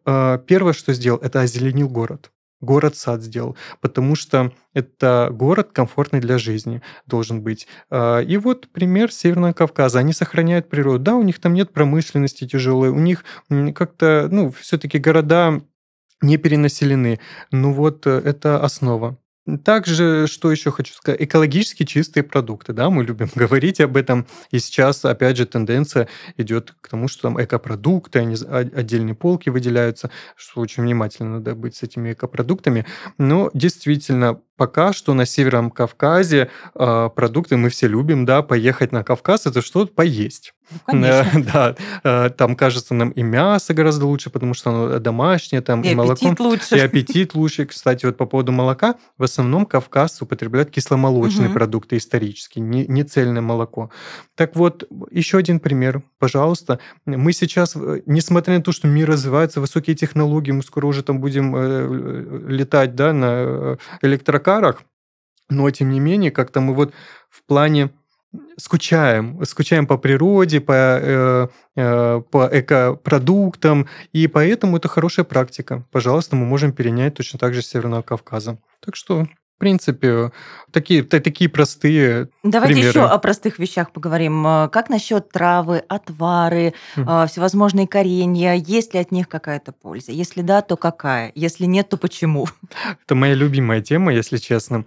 [0.47, 6.81] первое, что сделал, это озеленил город город-сад сделал, потому что это город комфортный для жизни
[7.05, 7.67] должен быть.
[7.93, 9.99] И вот пример Северного Кавказа.
[9.99, 10.99] Они сохраняют природу.
[10.99, 13.23] Да, у них там нет промышленности тяжелой, у них
[13.75, 15.61] как-то, ну, все-таки города
[16.25, 17.19] не перенаселены.
[17.51, 19.17] Ну вот э, это основа.
[19.63, 24.57] Также, что еще хочу сказать, экологически чистые продукты, да, мы любим говорить об этом, и
[24.57, 26.07] сейчас, опять же, тенденция
[26.37, 31.75] идет к тому, что там экопродукты, они, отдельные полки выделяются, что очень внимательно надо быть
[31.75, 32.87] с этими экопродуктами,
[33.19, 39.03] но действительно, пока что на Северном Кавказе э, продукты мы все любим, да, поехать на
[39.03, 40.53] Кавказ, это что-то поесть.
[40.91, 41.01] Ну,
[41.53, 45.89] да, э, там кажется нам и мясо гораздо лучше, потому что оно домашнее, там и,
[45.89, 46.13] и молоко.
[46.13, 46.77] аппетит лучше.
[46.77, 47.65] И аппетит лучше.
[47.65, 51.55] Кстати, вот по поводу молока, в основном Кавказ употребляют кисломолочные угу.
[51.55, 53.91] продукты исторические, не, не цельное молоко.
[54.35, 56.79] Так вот, еще один пример, пожалуйста.
[57.05, 61.19] Мы сейчас, э, несмотря на то, что мир развивается, высокие технологии, мы скоро уже там
[61.19, 64.44] будем э, летать, да, на электрокарах,
[65.49, 66.93] но тем не менее, как-то мы вот
[67.29, 67.91] в плане
[68.57, 75.85] скучаем, скучаем по природе, по, э, э, по экопродуктам, и поэтому это хорошая практика.
[75.91, 78.57] Пожалуйста, мы можем перенять точно так же с Северного Кавказа.
[78.81, 80.31] Так что в принципе,
[80.71, 82.89] такие, такие простые Давайте примеры.
[82.89, 84.45] еще о простых вещах поговорим.
[84.45, 87.27] Э, как насчет травы, отвары, mm.
[87.27, 88.53] всевозможные коренья?
[88.53, 90.11] Есть ли от них какая-то польза?
[90.11, 91.31] Если да, то какая?
[91.35, 92.47] Если нет, то почему?
[93.05, 94.83] Это моя любимая тема, если честно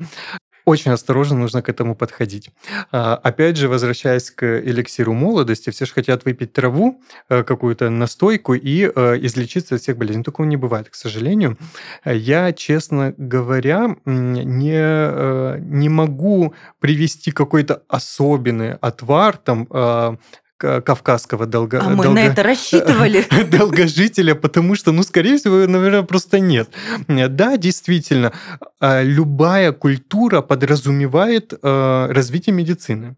[0.69, 2.51] очень осторожно нужно к этому подходить.
[2.93, 8.55] А, опять же, возвращаясь к эликсиру молодости, все же хотят выпить траву, э, какую-то настойку
[8.55, 10.23] и э, излечиться от всех болезней.
[10.23, 11.57] Такого не бывает, к сожалению.
[12.05, 20.17] Я, честно говоря, не, э, не могу привести какой-то особенный отвар, там, а,
[20.59, 21.81] кавказского долго...
[21.81, 22.21] А мы долго...
[22.21, 23.25] на это рассчитывали.
[23.51, 26.69] долгожителя, потому что, ну, скорее всего, наверное, просто нет.
[27.07, 28.33] Да, действительно,
[28.81, 33.17] а, любая культура подразумевает э, развитие медицины.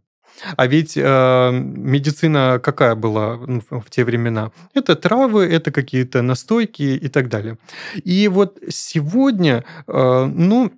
[0.57, 4.53] А ведь э, медицина какая была в те времена?
[4.75, 7.59] Это травы, это какие-то настойки и так далее.
[8.05, 10.73] И вот сегодня, э, ну,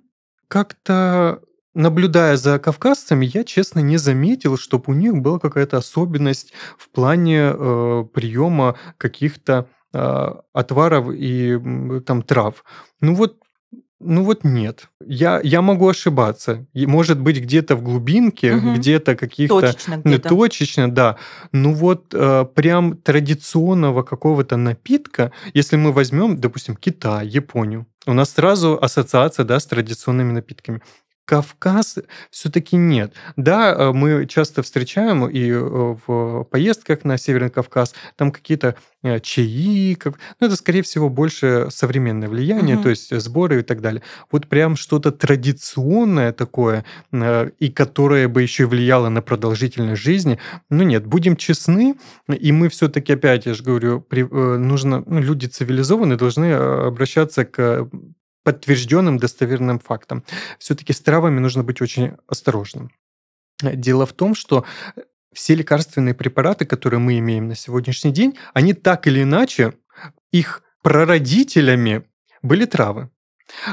[0.47, 1.41] как-то
[1.73, 7.53] наблюдая за кавказцами, я, честно, не заметил, чтобы у них была какая-то особенность в плане
[7.53, 11.59] э, приема каких-то э, отваров и
[12.05, 12.63] там трав.
[13.01, 13.37] Ну вот
[14.05, 14.89] ну вот нет.
[15.05, 16.65] Я, я могу ошибаться.
[16.73, 18.73] И, может быть, где-то в глубинке, угу.
[18.73, 19.61] где-то каких-то...
[19.61, 20.29] Точечно где-то.
[20.29, 21.15] Точечно, да.
[21.53, 28.31] Ну вот э, прям традиционного какого-то напитка, если мы возьмем, допустим, Китай, Японию, у нас
[28.31, 30.81] сразу ассоциация да, с традиционными напитками.
[31.25, 31.99] Кавказ
[32.31, 33.13] все-таки нет.
[33.37, 39.19] Да, э, мы часто встречаем и э, в поездках на Северный Кавказ там какие-то э,
[39.21, 40.15] чаи, как...
[40.39, 42.83] ну, это, скорее всего, больше современное влияние, угу.
[42.83, 44.03] то есть сборы и так далее.
[44.31, 46.83] Вот прям что-то традиционное такое,
[47.59, 51.95] и которое бы еще влияло на продолжительность жизни, ну нет, будем честны,
[52.27, 54.23] и мы все-таки, опять, я же говорю, при...
[54.23, 57.87] нужно, ну, люди цивилизованные должны обращаться к
[58.43, 60.23] подтвержденным достоверным фактом.
[60.59, 62.91] Все-таки с травами нужно быть очень осторожным.
[63.61, 64.65] Дело в том, что
[65.33, 69.73] все лекарственные препараты, которые мы имеем на сегодняшний день, они так или иначе,
[70.31, 72.05] их прародителями
[72.41, 73.09] были травы.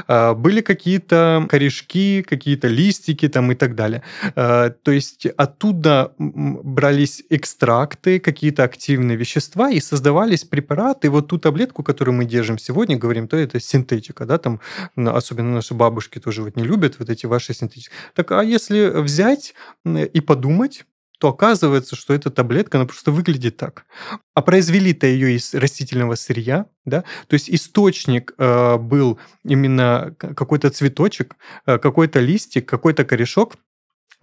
[0.07, 4.03] А, были какие-то корешки, какие-то листики там и так далее.
[4.35, 11.09] А, то есть оттуда брались экстракты, какие-то активные вещества и создавались препараты.
[11.09, 14.59] Вот ту таблетку, которую мы держим сегодня, говорим, то это синтетика, да, там
[14.95, 17.91] особенно наши бабушки тоже вот не любят вот эти ваши синтетики.
[18.15, 19.53] Так а если взять
[19.85, 20.85] и подумать,
[21.21, 23.85] то оказывается, что эта таблетка, она просто выглядит так.
[24.33, 31.35] А произвели-то ее из растительного сырья, да, то есть источник э, был именно какой-то цветочек,
[31.67, 33.53] э, какой-то листик, какой-то корешок,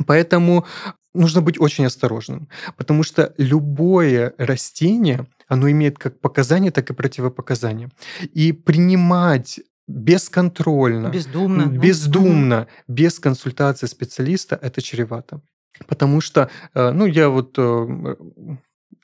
[0.06, 0.64] Поэтому
[1.12, 7.90] нужно быть очень осторожным, потому что любое растение, оно имеет как показания, так и противопоказания.
[8.32, 15.40] И принимать бесконтрольно, бездумно, бездумно без консультации специалиста, это чревато.
[15.86, 18.16] Потому что, э, ну, я вот э,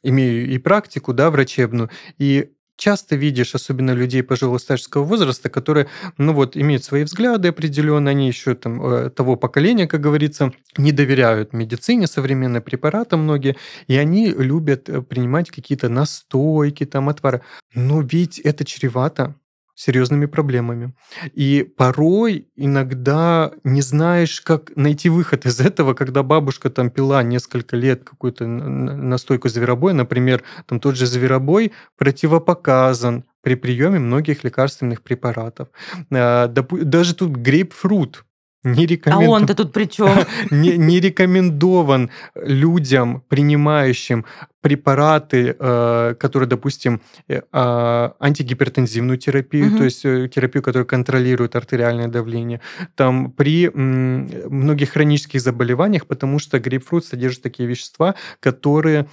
[0.02, 6.32] имею и практику, да, врачебную, и часто видишь, особенно людей пожилого старческого возраста, которые, ну
[6.32, 11.52] вот, имеют свои взгляды определенные, они еще там э, того поколения, как говорится, не доверяют
[11.52, 13.56] медицине, современным препаратам многие,
[13.86, 17.42] и они любят принимать какие-то настойки, там, отвары.
[17.74, 19.36] Но ведь это чревато
[19.74, 20.94] серьезными проблемами.
[21.32, 27.76] И порой иногда не знаешь, как найти выход из этого, когда бабушка там пила несколько
[27.76, 35.68] лет какую-то настойку зверобоя, например, там тот же зверобой противопоказан при приеме многих лекарственных препаратов.
[36.10, 38.24] А, даже тут грейпфрут
[38.64, 39.28] не рекомен...
[39.28, 40.10] А он-то тут при чем?
[40.50, 44.24] не, не рекомендован людям, принимающим
[44.64, 49.76] препараты, э, которые, допустим, э, а, антигипертензивную терапию, угу.
[49.76, 52.62] то есть э, терапию, которая контролирует артериальное давление,
[52.94, 59.06] там при многих хронических заболеваниях, потому что грейпфрут содержит такие вещества, которые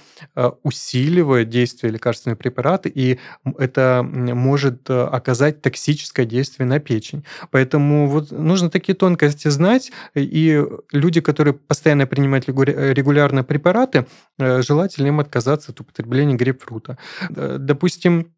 [0.62, 3.18] усиливают действие лекарственных препаратов, и
[3.58, 7.24] это может оказать токсическое действие на печень.
[7.50, 14.06] Поэтому вот нужно такие тонкости знать, и люди, которые постоянно принимают регулярно препараты,
[14.38, 16.98] желательно им отказаться отказаться от употребления грейпфрута.
[17.34, 18.32] Э, допустим,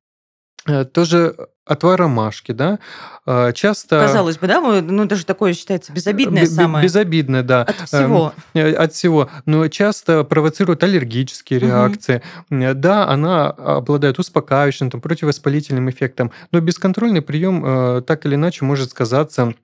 [0.66, 1.36] э, тоже
[1.66, 2.78] отвар ромашки, да,
[3.26, 4.00] э, часто...
[4.00, 6.84] Казалось бы, да, ну это же такое считается безобидное самое.
[6.84, 7.62] Безобидное, да.
[7.62, 8.32] От всего.
[8.54, 9.30] От всего.
[9.46, 12.22] Но часто провоцирует аллергические реакции.
[12.50, 12.74] Угу.
[12.74, 19.54] Да, она обладает успокаивающим, там, противовоспалительным эффектом, но бесконтрольный прием так или иначе может сказаться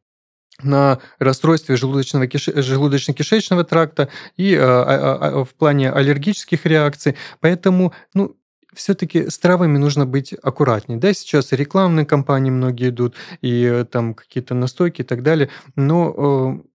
[0.63, 7.17] на расстройстве желудочно-кишечного тракта и а, а, а, в плане аллергических реакций.
[7.41, 8.37] Поэтому, ну,
[8.75, 10.99] все-таки с травами нужно быть аккуратнее.
[10.99, 16.63] Да, сейчас рекламные кампании многие идут, и э, там какие-то настойки и так далее, но
[16.63, 16.70] э,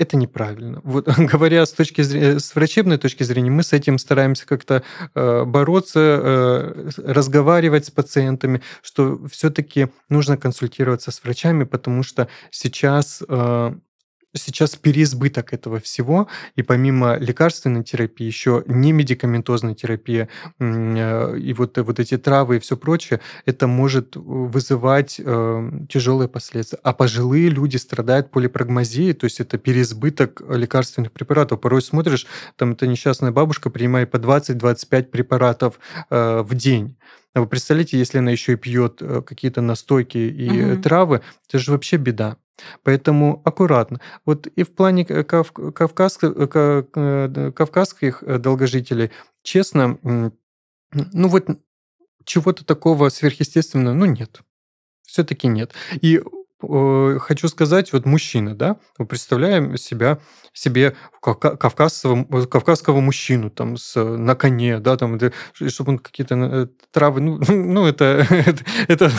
[0.00, 0.80] это неправильно.
[0.82, 4.82] Вот говоря с точки зрения, с врачебной точки зрения, мы с этим стараемся как-то
[5.14, 13.22] э, бороться, э, разговаривать с пациентами, что все-таки нужно консультироваться с врачами, потому что сейчас
[13.28, 13.74] э,
[14.34, 20.28] сейчас переизбыток этого всего, и помимо лекарственной терапии еще не медикаментозная терапия
[20.58, 26.78] э, и вот, вот эти травы и все прочее, это может вызывать э, тяжелые последствия.
[26.82, 31.60] А пожилые люди страдают полипрагмазией, то есть это переизбыток лекарственных препаратов.
[31.60, 32.26] Порой смотришь,
[32.56, 35.78] там эта несчастная бабушка принимает по 20-25 препаратов
[36.10, 36.96] э, в день.
[37.34, 40.82] А вы представляете, если она еще и пьет э, какие-то настойки и угу.
[40.82, 42.36] травы, это же вообще беда.
[42.82, 44.00] Поэтому аккуратно.
[44.26, 49.10] Вот и в плане кав кавказских, э, кавказских долгожителей,
[49.42, 51.46] честно, ну вот
[52.24, 54.42] чего-то такого сверхъестественного, ну нет.
[55.02, 55.72] Все-таки нет.
[56.00, 56.22] И э,
[56.60, 60.18] хочу сказать, вот мужчины, да, мы представляем себя
[60.52, 65.18] себе кавказского, кавказского мужчину там с, на коне, да, там,
[65.52, 68.26] чтобы он какие-то э, травы, ну, ну это,
[68.88, 69.10] это,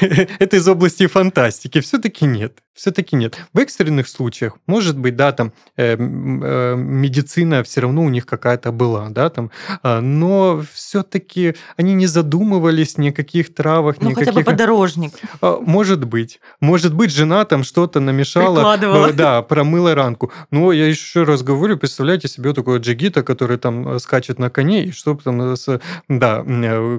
[0.00, 1.80] это из области фантастики.
[1.80, 2.62] Все-таки нет.
[2.80, 3.36] Все-таки нет.
[3.52, 8.72] В экстренных случаях, может быть, да, там э, э, медицина все равно у них какая-то
[8.72, 9.50] была, да, там,
[9.82, 14.46] э, но все-таки они не задумывались ни о каких травах, ну, ни хотя каких...
[14.46, 15.12] бы подорожник.
[15.42, 16.40] Э, может быть.
[16.60, 18.78] Может быть, жена там что-то намешала.
[18.78, 20.32] Э, да, промыла ранку.
[20.50, 24.86] Но я еще раз говорю, представляете себе такого джигита, который там э, скачет на коне,
[24.86, 25.78] и чтобы там, э,
[26.08, 26.42] да,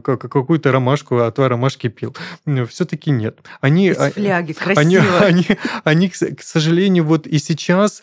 [0.03, 2.15] какую-то ромашку, отвар ромашки пил.
[2.69, 3.39] Все-таки нет.
[3.61, 4.81] Они, Из фляги, красиво.
[4.81, 5.45] Они, они,
[5.83, 8.01] они, к сожалению, вот и сейчас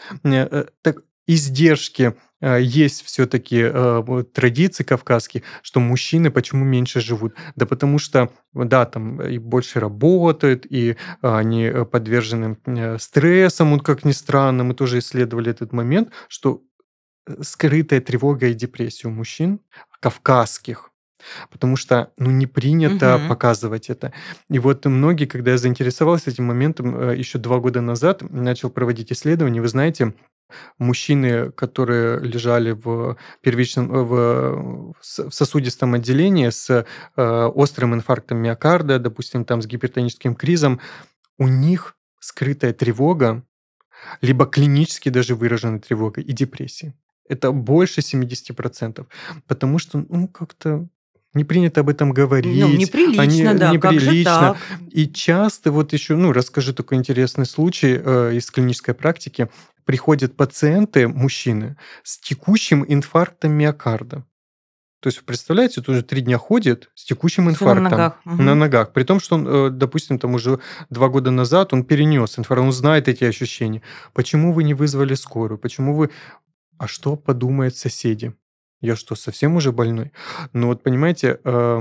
[0.82, 7.34] так, издержки есть все-таки э, традиции кавказские, что мужчины почему меньше живут?
[7.56, 12.56] Да потому что, да, там и больше работают, и они подвержены
[13.00, 16.62] стрессам, вот как ни странно, мы тоже исследовали этот момент, что
[17.42, 19.60] скрытая тревога и депрессия у мужчин
[20.00, 20.92] кавказских
[21.50, 23.28] потому что ну, не принято Мгм.
[23.28, 24.12] показывать это.
[24.50, 29.12] И вот многие, когда я заинтересовался этим моментом э, еще два года назад, начал проводить
[29.12, 30.14] исследования, вы знаете,
[30.78, 36.84] мужчины, которые лежали в первичном э, в сосудистом отделении с
[37.16, 40.80] э, острым инфарктом миокарда, допустим, там с гипертоническим кризом,
[41.38, 43.44] у них скрытая тревога,
[44.20, 46.94] либо клинически даже выраженная тревога и депрессия.
[47.28, 49.06] Это больше 70%.
[49.46, 50.88] Потому что, ну, как-то
[51.34, 52.60] не принято об этом говорить.
[52.60, 53.76] Ну, неприлично, они- да.
[53.78, 54.24] Как же неприлично.
[54.24, 54.56] так?
[54.90, 59.48] И часто, вот еще, ну, расскажу такой интересный случай э, из клинической практики.
[59.84, 64.24] Приходят пациенты, мужчины, с текущим инфарктом миокарда.
[65.00, 67.84] То есть, вы представляете, тут уже три дня ходит с текущим Всё на инфарктом.
[67.84, 68.20] ногах.
[68.24, 68.44] Мгм.
[68.44, 68.92] На ногах.
[68.92, 70.58] При том, что он, э, допустим, там уже
[70.90, 73.80] два года назад он перенес инфаркт, он знает эти ощущения.
[74.12, 75.58] Почему вы не вызвали скорую?
[75.58, 76.10] Почему вы...
[76.78, 78.34] А что подумают соседи?
[78.80, 80.12] Я что, совсем уже больной?
[80.52, 81.80] Ну вот, понимаете, э,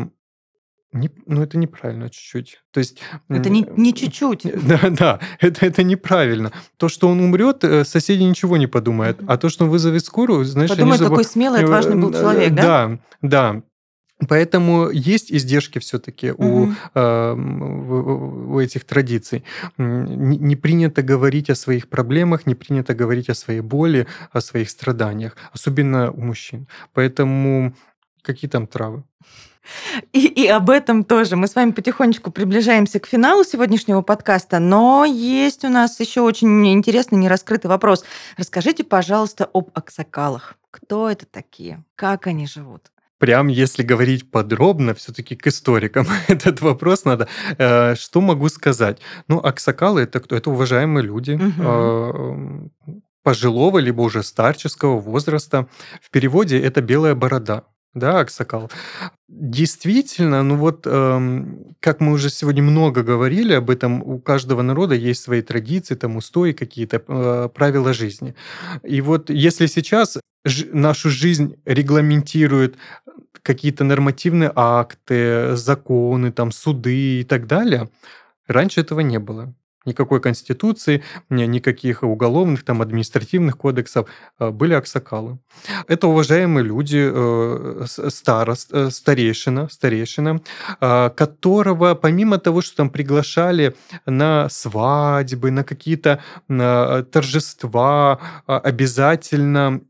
[0.94, 2.60] не- ну это неправильно чуть-чуть.
[2.72, 3.00] То есть...
[3.30, 4.44] Это не, не чуть-чуть.
[4.68, 6.52] да, да, это, это неправильно.
[6.78, 9.20] То, что он умрет, э, соседи ничего не подумают.
[9.28, 12.20] А то, что он вызовет скорую, знаешь, они Подумай, забы- какой смелый, отважный был Э,
[12.20, 12.62] человек, да?
[12.64, 13.62] Да, да.
[14.28, 16.78] Поэтому есть издержки все-таки у, Мгм.
[16.96, 19.44] э, у этих традиций.
[19.78, 25.36] Не принято говорить о своих проблемах, не принято говорить о своей боли, о своих страданиях,
[25.54, 26.68] особенно у мужчин.
[26.94, 27.76] Поэтому
[28.24, 29.04] какие там травы?
[30.14, 31.36] И, и об этом тоже.
[31.36, 36.68] Мы с вами потихонечку приближаемся к финалу сегодняшнего подкаста, но есть у нас еще очень
[36.74, 38.04] интересный нераскрытый вопрос.
[38.38, 40.56] Расскажите, пожалуйста, об аксакалах.
[40.72, 41.84] Кто это такие?
[41.96, 42.92] Как они живут?
[43.20, 47.28] Прям если говорить подробно, все-таки к историкам этот вопрос надо.
[47.58, 49.00] Э, Что могу сказать?
[49.28, 50.36] Ну, аксакалы это кто?
[50.36, 52.94] Это уважаемые люди э,
[53.24, 55.68] пожилого либо уже старческого возраста.
[56.02, 57.64] В переводе это белая борода.
[57.98, 58.70] Да, аксакал.
[59.28, 64.94] Действительно, ну вот, эм, как мы уже сегодня много говорили об этом, у каждого народа
[64.94, 68.36] есть свои традиции, там устои, какие-то э, правила жизни.
[68.84, 70.20] И вот если сейчас
[70.72, 72.78] нашу жизнь регламентирует
[73.42, 77.90] какие-то нормативные акты, законы, там, суды и так далее,
[78.48, 79.54] раньше этого не было.
[79.88, 84.06] Никакой конституции, ни- никаких уголовных, там, административных кодексов.
[84.40, 85.38] э, Были аксакалы.
[85.88, 90.42] Это уважаемые люди, э, старост, э, старейшина, старейшина,
[91.16, 93.74] которого помимо того, что там приглашали
[94.06, 96.20] на свадьбы, на какие-то
[97.12, 99.82] торжества, обязательно,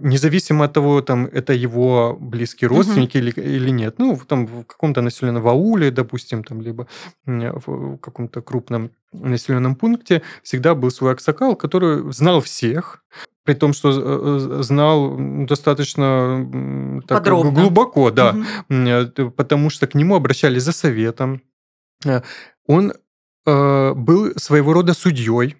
[0.00, 5.02] независимо от того, там, это его близкие родственники или, или нет, ну, там, в каком-то
[5.02, 6.86] населенном ауле, допустим, там, либо
[7.26, 13.02] в каком-то крупном населенном пункте всегда был свой аксакал, который знал всех,
[13.44, 17.52] при том, что э, э, знал достаточно так, Подробно.
[17.52, 18.34] глубоко, да,
[18.68, 21.42] т- потому что к нему обращались за советом.
[22.66, 22.92] Он
[23.44, 25.54] был своего рода судьей,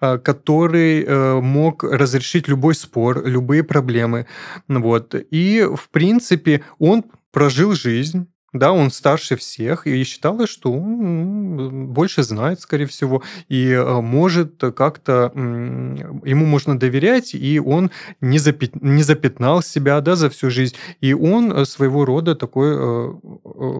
[0.00, 4.26] который мог разрешить любой спор, любые проблемы.
[4.68, 5.14] Вот.
[5.30, 12.22] И, в принципе, он прожил жизнь, да, он старше всех, и считалось, что он больше
[12.22, 17.90] знает, скорее всего, и э, может как-то, ему можно доверять, и он
[18.20, 20.76] не, запят- не запятнал себя, да, за всю жизнь.
[21.00, 23.12] И он э, своего рода такой э,
[23.44, 23.72] э,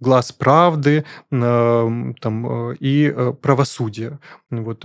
[0.00, 4.18] глаз правды там, и правосудия.
[4.50, 4.84] Вот,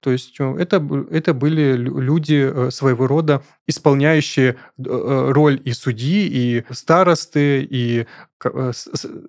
[0.00, 0.76] то есть э, это,
[1.10, 8.06] это были лю- люди э, своего рода, исполняющие э, роль и судьи, и старосты, и,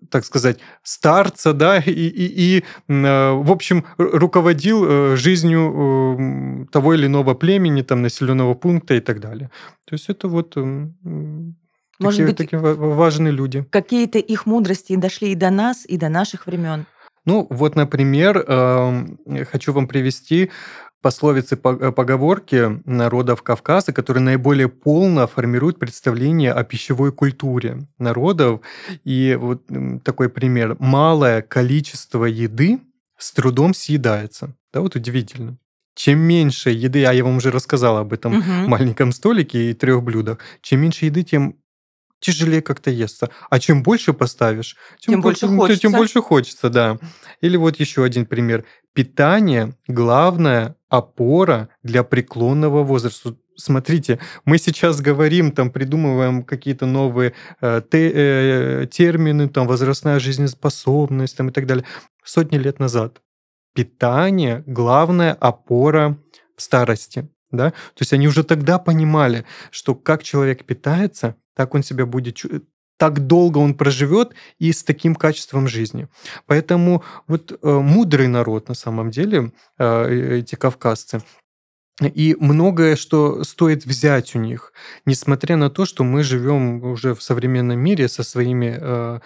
[0.09, 7.81] так сказать, старца, да, и, и, и, в общем, руководил жизнью того или иного племени,
[7.81, 9.49] там, населенного пункта и так далее.
[9.85, 11.55] То есть это вот м, м,
[11.99, 13.65] Может такие, быть, такие ва- важные люди.
[13.69, 16.85] Какие-то их мудрости дошли и до нас, и до наших времен.
[17.25, 19.19] Ну, вот, например, эм,
[19.51, 20.49] хочу вам привести
[21.01, 28.61] пословицы, по- э, поговорки народов Кавказа, которые наиболее полно формируют представление о пищевой культуре народов.
[29.03, 29.63] И вот
[30.03, 30.75] такой пример.
[30.79, 32.79] Малое количество еды
[33.17, 34.55] с трудом съедается.
[34.73, 35.57] Да, вот удивительно.
[35.95, 38.69] Чем меньше еды, а я вам уже рассказал об этом Мгм.
[38.69, 41.55] маленьком столике и трех блюдах, чем меньше еды, тем
[42.21, 43.29] тяжелее как-то естся.
[43.49, 45.81] А чем больше поставишь, тем, Тем больше как- хочется.
[45.81, 46.97] Тем больше хочется, да.
[47.41, 48.63] Или вот еще один пример.
[48.93, 53.35] Питание– главная опора для преклонного возраста.
[53.55, 61.35] Смотрите, мы сейчас говорим, там придумываем какие-то новые э, те- э, термины, там возрастная жизнеспособность
[61.37, 61.85] там, и так далее.
[62.23, 63.21] Сотни лет назад
[63.73, 66.17] питание– главная опора
[66.57, 67.29] в старости.
[67.51, 67.71] Да?
[67.71, 72.37] То есть они уже тогда понимали, что как человек питается, так он себя будет
[72.97, 76.07] так долго он проживет и с таким качеством жизни.
[76.45, 81.23] Поэтому вот э, мудрый народ на самом деле, э, эти кавказцы,
[81.99, 84.71] и многое, что стоит взять у них,
[85.05, 89.19] несмотря на то, что мы живем уже в современном мире со своими, э,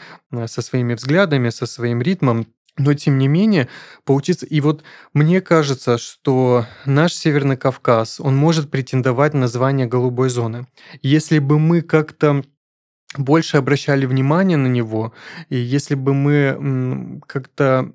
[0.48, 2.48] со своими взглядами, со своим ритмом,
[2.78, 3.68] но тем не менее
[4.04, 4.46] поучиться.
[4.46, 10.68] И вот мне кажется, что наш Северный Кавказ, он может претендовать на звание голубой зоны.
[11.02, 12.44] Если бы мы как-то
[13.18, 15.14] больше обращали внимание на него,
[15.50, 17.94] и если бы мы как-то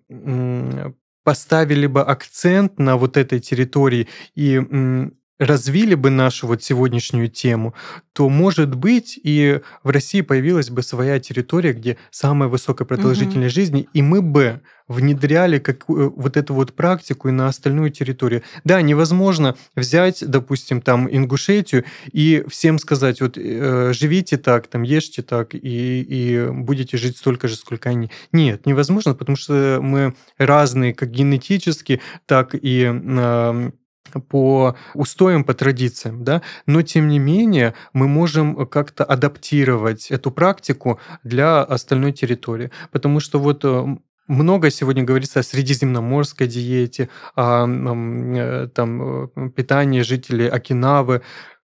[1.25, 5.11] поставили бы акцент на вот этой территории и
[5.41, 7.75] развили бы нашу вот сегодняшнюю тему,
[8.13, 13.61] то, может быть, и в России появилась бы своя территория, где самая высокая продолжительность угу.
[13.61, 18.43] жизни, и мы бы внедряли как, вот эту вот практику и на остальную территорию.
[18.65, 25.23] Да, невозможно взять, допустим, там Ингушетию и всем сказать, вот э, живите так, там ешьте
[25.23, 25.59] так, и,
[26.03, 28.11] и будете жить столько же, сколько они.
[28.33, 33.71] Нет, невозможно, потому что мы разные как генетически, так и э,
[34.19, 40.99] по устоям, по традициям, да, но тем не менее мы можем как-то адаптировать эту практику
[41.25, 43.97] для остальной территории, потому что вот э,
[44.31, 51.23] много сегодня говорится о средиземноморской диете, о, о там, э, питании жителей Окинавы.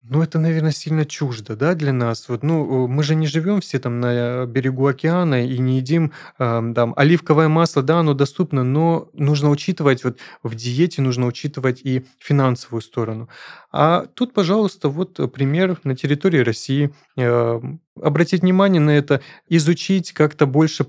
[0.09, 2.29] Ну, это, наверное, сильно чуждо, да, для нас.
[2.29, 6.73] Вот, ну, мы же не живем все там на берегу океана и не едим э,
[6.75, 12.07] там оливковое масло, да, оно доступно, но нужно учитывать вот в диете нужно учитывать и
[12.21, 13.29] финансовую сторону.
[13.73, 16.93] А тут, пожалуйста, вот пример на территории России.
[17.17, 17.61] Э,
[18.01, 20.87] обратить внимание на это, изучить как-то больше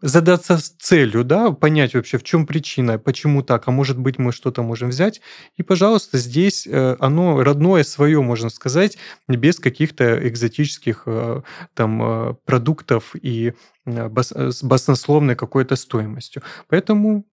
[0.00, 4.62] задаться целью, да, понять вообще, в чем причина, почему так, а может быть, мы что-то
[4.62, 5.20] можем взять.
[5.56, 11.42] И, пожалуйста, здесь э, оно родное свое, можно сказать, без каких-то экзотических э,
[11.74, 13.54] там э, продуктов и
[13.86, 16.42] с баснословной какой-то стоимостью.
[16.68, 17.24] Поэтому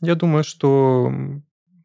[0.00, 1.10] я думаю, что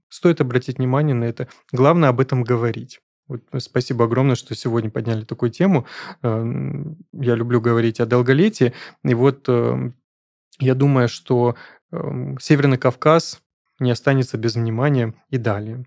[0.10, 1.48] стоит обратить внимание на это.
[1.72, 3.00] Главное об этом говорить.
[3.30, 5.88] Вот спасибо огромное, что сегодня подняли такую тему.
[6.22, 8.74] Я люблю говорить о долголетии.
[9.06, 9.48] И вот
[10.62, 11.56] я думаю, что
[11.92, 13.42] э, Северный Кавказ
[13.80, 15.86] не останется без внимания и далее.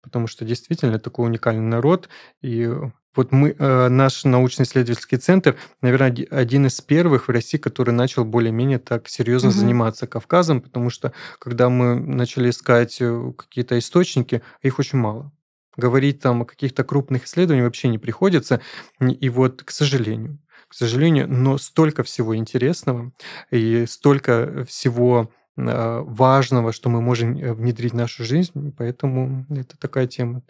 [0.00, 2.08] Потому что действительно такой уникальный народ.
[2.40, 2.70] И
[3.14, 8.78] вот мы, э, наш научно-исследовательский центр, наверное, один из первых в России, который начал более-менее
[8.78, 9.58] так серьезно угу.
[9.58, 15.32] заниматься Кавказом, потому что когда мы начали искать э, какие-то источники, их очень мало.
[15.76, 18.60] Говорить там о каких-то крупных исследованиях вообще не приходится.
[19.00, 20.38] И вот, к сожалению,
[20.72, 23.12] к сожалению, но столько всего интересного
[23.50, 29.76] и столько всего а, важного, что мы можем э, внедрить в нашу жизнь, поэтому это
[29.76, 30.40] такая тема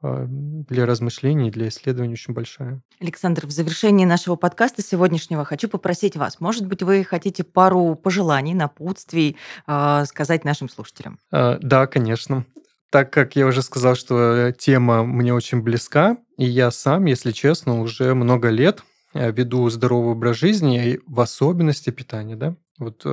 [0.00, 2.82] а, для размышлений, для исследований очень большая.
[3.00, 8.54] Александр, в завершении нашего подкаста сегодняшнего хочу попросить вас, может быть, вы хотите пару пожеланий,
[8.54, 11.18] напутствий э, сказать нашим слушателям?
[11.32, 12.46] Да, конечно.
[12.90, 17.80] Так как я уже сказал, что тема мне очень близка, и я сам, если честно,
[17.80, 22.56] уже много лет Э, веду здоровый образ жизни, в особенности питания, да.
[22.78, 23.06] Вот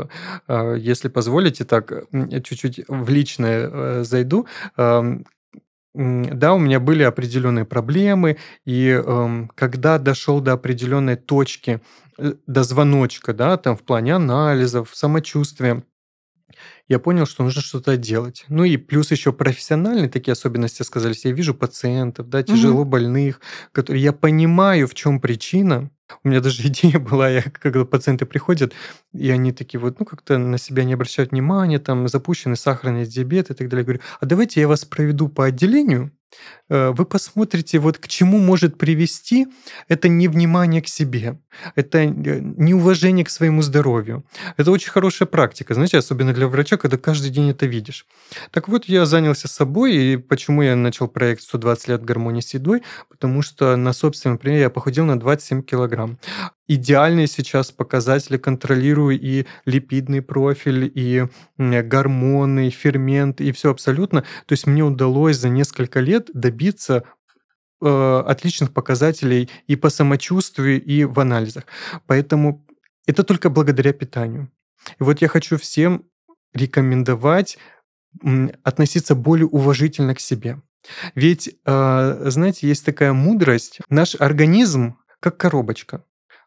[0.47, 4.47] э, если позволите, так чуть-чуть в личное э, зайду.
[5.93, 11.81] Да, у меня были определенные проблемы, и эм, когда дошел до определенной точки,
[12.17, 15.83] до звоночка, да, там в плане анализов, самочувствия,
[16.91, 18.43] я понял, что нужно что-то делать.
[18.49, 21.23] Ну и плюс еще профессиональные такие особенности сказались.
[21.23, 23.39] Я вижу пациентов, да, тяжело больных,
[23.71, 25.89] которые я понимаю, в чем причина.
[26.21, 28.73] У меня даже идея была, я, когда пациенты приходят,
[29.13, 33.51] и они такие вот, ну, как-то на себя не обращают внимания, там, запущенный сахарный диабет
[33.51, 33.83] и так далее.
[33.83, 36.11] Я говорю, а давайте я вас проведу по отделению,
[36.69, 39.47] вы посмотрите, вот к чему может привести
[39.87, 41.37] это невнимание к себе,
[41.75, 44.23] это э, неуважение к своему здоровью.
[44.57, 48.05] Это очень хорошая практика, знаете, особенно для врача, когда каждый день это видишь.
[48.51, 52.83] Так вот, я занялся собой, и почему я начал проект «120 лет гармонии с едой»,
[53.09, 56.19] потому что на собственном примере я похудел на 27 килограмм
[56.75, 64.21] идеальные сейчас показатели, контролирую и липидный профиль, и гормоны, и ферменты, и все абсолютно.
[64.45, 67.03] То есть мне удалось за несколько лет добиться
[67.81, 71.65] э, отличных показателей и по самочувствию, и в анализах.
[72.07, 72.65] Поэтому
[73.05, 74.49] это только благодаря питанию.
[74.99, 76.05] И вот я хочу всем
[76.53, 77.57] рекомендовать
[78.63, 80.61] относиться более уважительно к себе.
[81.15, 83.79] Ведь, э, знаете, есть такая мудрость.
[83.89, 86.03] Наш организм как коробочка.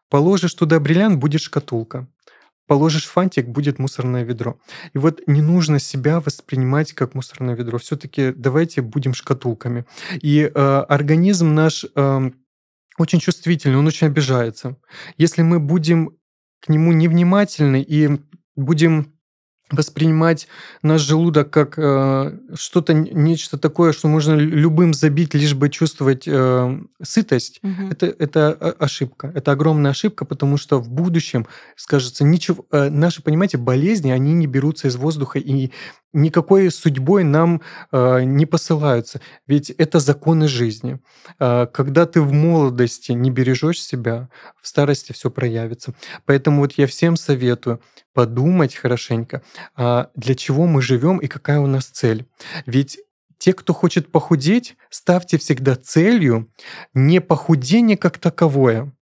[0.09, 2.07] Положишь туда бриллиант, будет шкатулка.
[2.67, 4.59] Положишь фантик, будет мусорное ведро.
[4.93, 7.77] И вот не нужно себя воспринимать как мусорное ведро.
[7.77, 9.85] Все-таки давайте будем шкатулками.
[10.21, 12.31] И э, организм наш э,
[12.97, 14.77] очень чувствительный, он очень обижается.
[15.17, 16.17] Если мы будем
[16.59, 18.19] к нему невнимательны и
[18.55, 19.14] будем
[19.71, 20.47] воспринимать
[20.83, 26.79] наш желудок как э, что-то, нечто такое, что можно любым забить, лишь бы чувствовать э,
[27.01, 27.89] сытость, угу.
[27.89, 29.31] это, это ошибка.
[29.33, 34.45] Это огромная ошибка, потому что в будущем скажется, ничего, э, наши, понимаете, болезни, они не
[34.45, 35.71] берутся из воздуха и
[36.15, 37.61] никакой судьбой нам
[37.91, 39.21] э, не посылаются.
[39.45, 40.99] Ведь это законы жизни.
[41.39, 44.29] Э, когда ты в молодости не бережешь себя,
[44.61, 45.93] в старости все проявится.
[46.25, 47.81] Поэтому вот я всем советую
[48.13, 49.43] подумать хорошенько,
[49.77, 52.25] э, для чего мы живем и какая у нас цель.
[52.65, 52.97] Ведь
[53.37, 56.49] те, кто хочет похудеть, ставьте всегда целью
[56.93, 58.93] не похудение как таковое,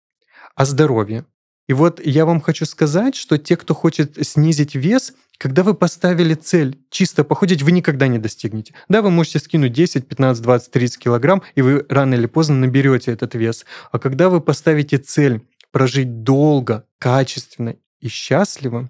[0.57, 1.27] а здоровье.
[1.69, 6.35] И вот я вам хочу сказать, что те, кто хочет снизить вес, когда вы поставили
[6.35, 8.75] цель чисто похудеть, вы никогда не достигнете.
[8.89, 13.11] Да, вы можете скинуть 10, 15, 20, 30 килограмм, и вы рано или поздно наберете
[13.11, 13.67] этот вес.
[13.91, 15.41] А когда вы поставите цель
[15.73, 18.89] прожить долго, качественно и счастливо,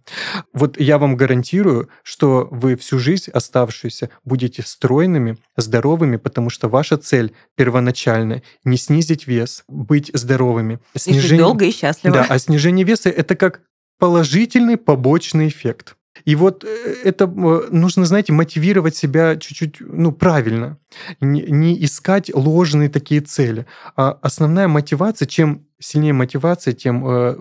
[0.53, 6.99] вот я вам гарантирую, что вы всю жизнь оставшуюся будете стройными, здоровыми, потому что ваша
[6.99, 10.81] цель первоначальная— не снизить вес, быть здоровыми.
[10.95, 11.37] Снижение...
[11.37, 12.15] И долго и счастливо.
[12.15, 13.63] Да, а снижение веса— это как
[13.99, 15.97] положительный побочный эффект.
[16.25, 20.79] И вот э, это нужно, знаете, мотивировать себя чуть-чуть, ну, правильно.
[21.21, 23.67] Не, искать ложные такие цели.
[23.97, 27.37] А основная мотивация, чем сильнее мотивация, тем э,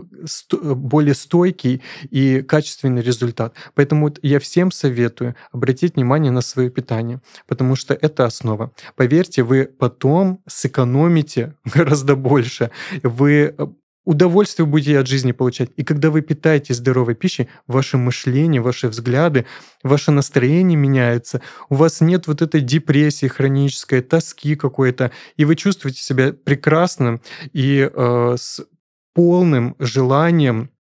[0.52, 3.54] более стойкий и качественный результат.
[3.76, 8.72] Поэтому вот я всем советую обратить внимание на свое питание, потому что это основа.
[8.96, 12.72] Поверьте, вы потом сэкономите гораздо больше.
[13.04, 13.68] Вы э,
[14.06, 15.70] удовольствие будете от жизни получать.
[15.76, 19.46] И когда вы питаетесь здоровой пищей, ваше мышление, ваши взгляды,
[19.84, 21.42] ваше настроение меняется.
[21.70, 27.22] У вас нет вот этой депрессии хронической, тоски какой-то, и вы чувствуете себя прекрасным
[27.54, 28.66] и э, с
[29.14, 30.72] полным желанием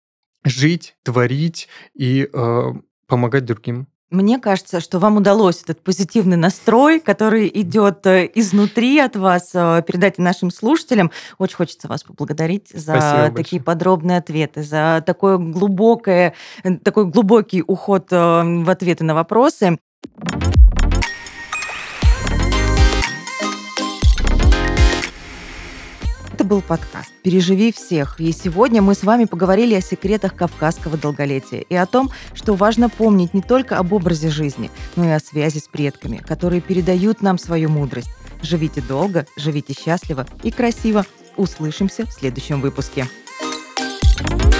[0.45, 2.73] жить, творить и э,
[3.07, 3.89] помогать другим.
[4.11, 9.83] Мне кажется, что вам удалось этот позитивный настрой, который идет э, изнутри от вас, э,
[9.87, 11.13] передать нашим слушателям.
[11.39, 13.63] Очень хочется вас поблагодарить за Спасибо такие большое.
[13.63, 16.35] подробные ответы, за такое глубокое,
[16.65, 19.79] э, такой глубокий уход в ответы на вопросы.
[26.51, 28.18] Был подкаст «Переживи всех».
[28.18, 32.88] И сегодня мы с вами поговорили о секретах кавказского долголетия и о том, что важно
[32.88, 37.38] помнить не только об образе жизни, но и о связи с предками, которые передают нам
[37.38, 38.11] свою мудрость.
[38.42, 41.07] Живите долго, живите счастливо и красиво.
[41.36, 43.07] Услышимся в следующем выпуске.
[44.22, 44.60] thank you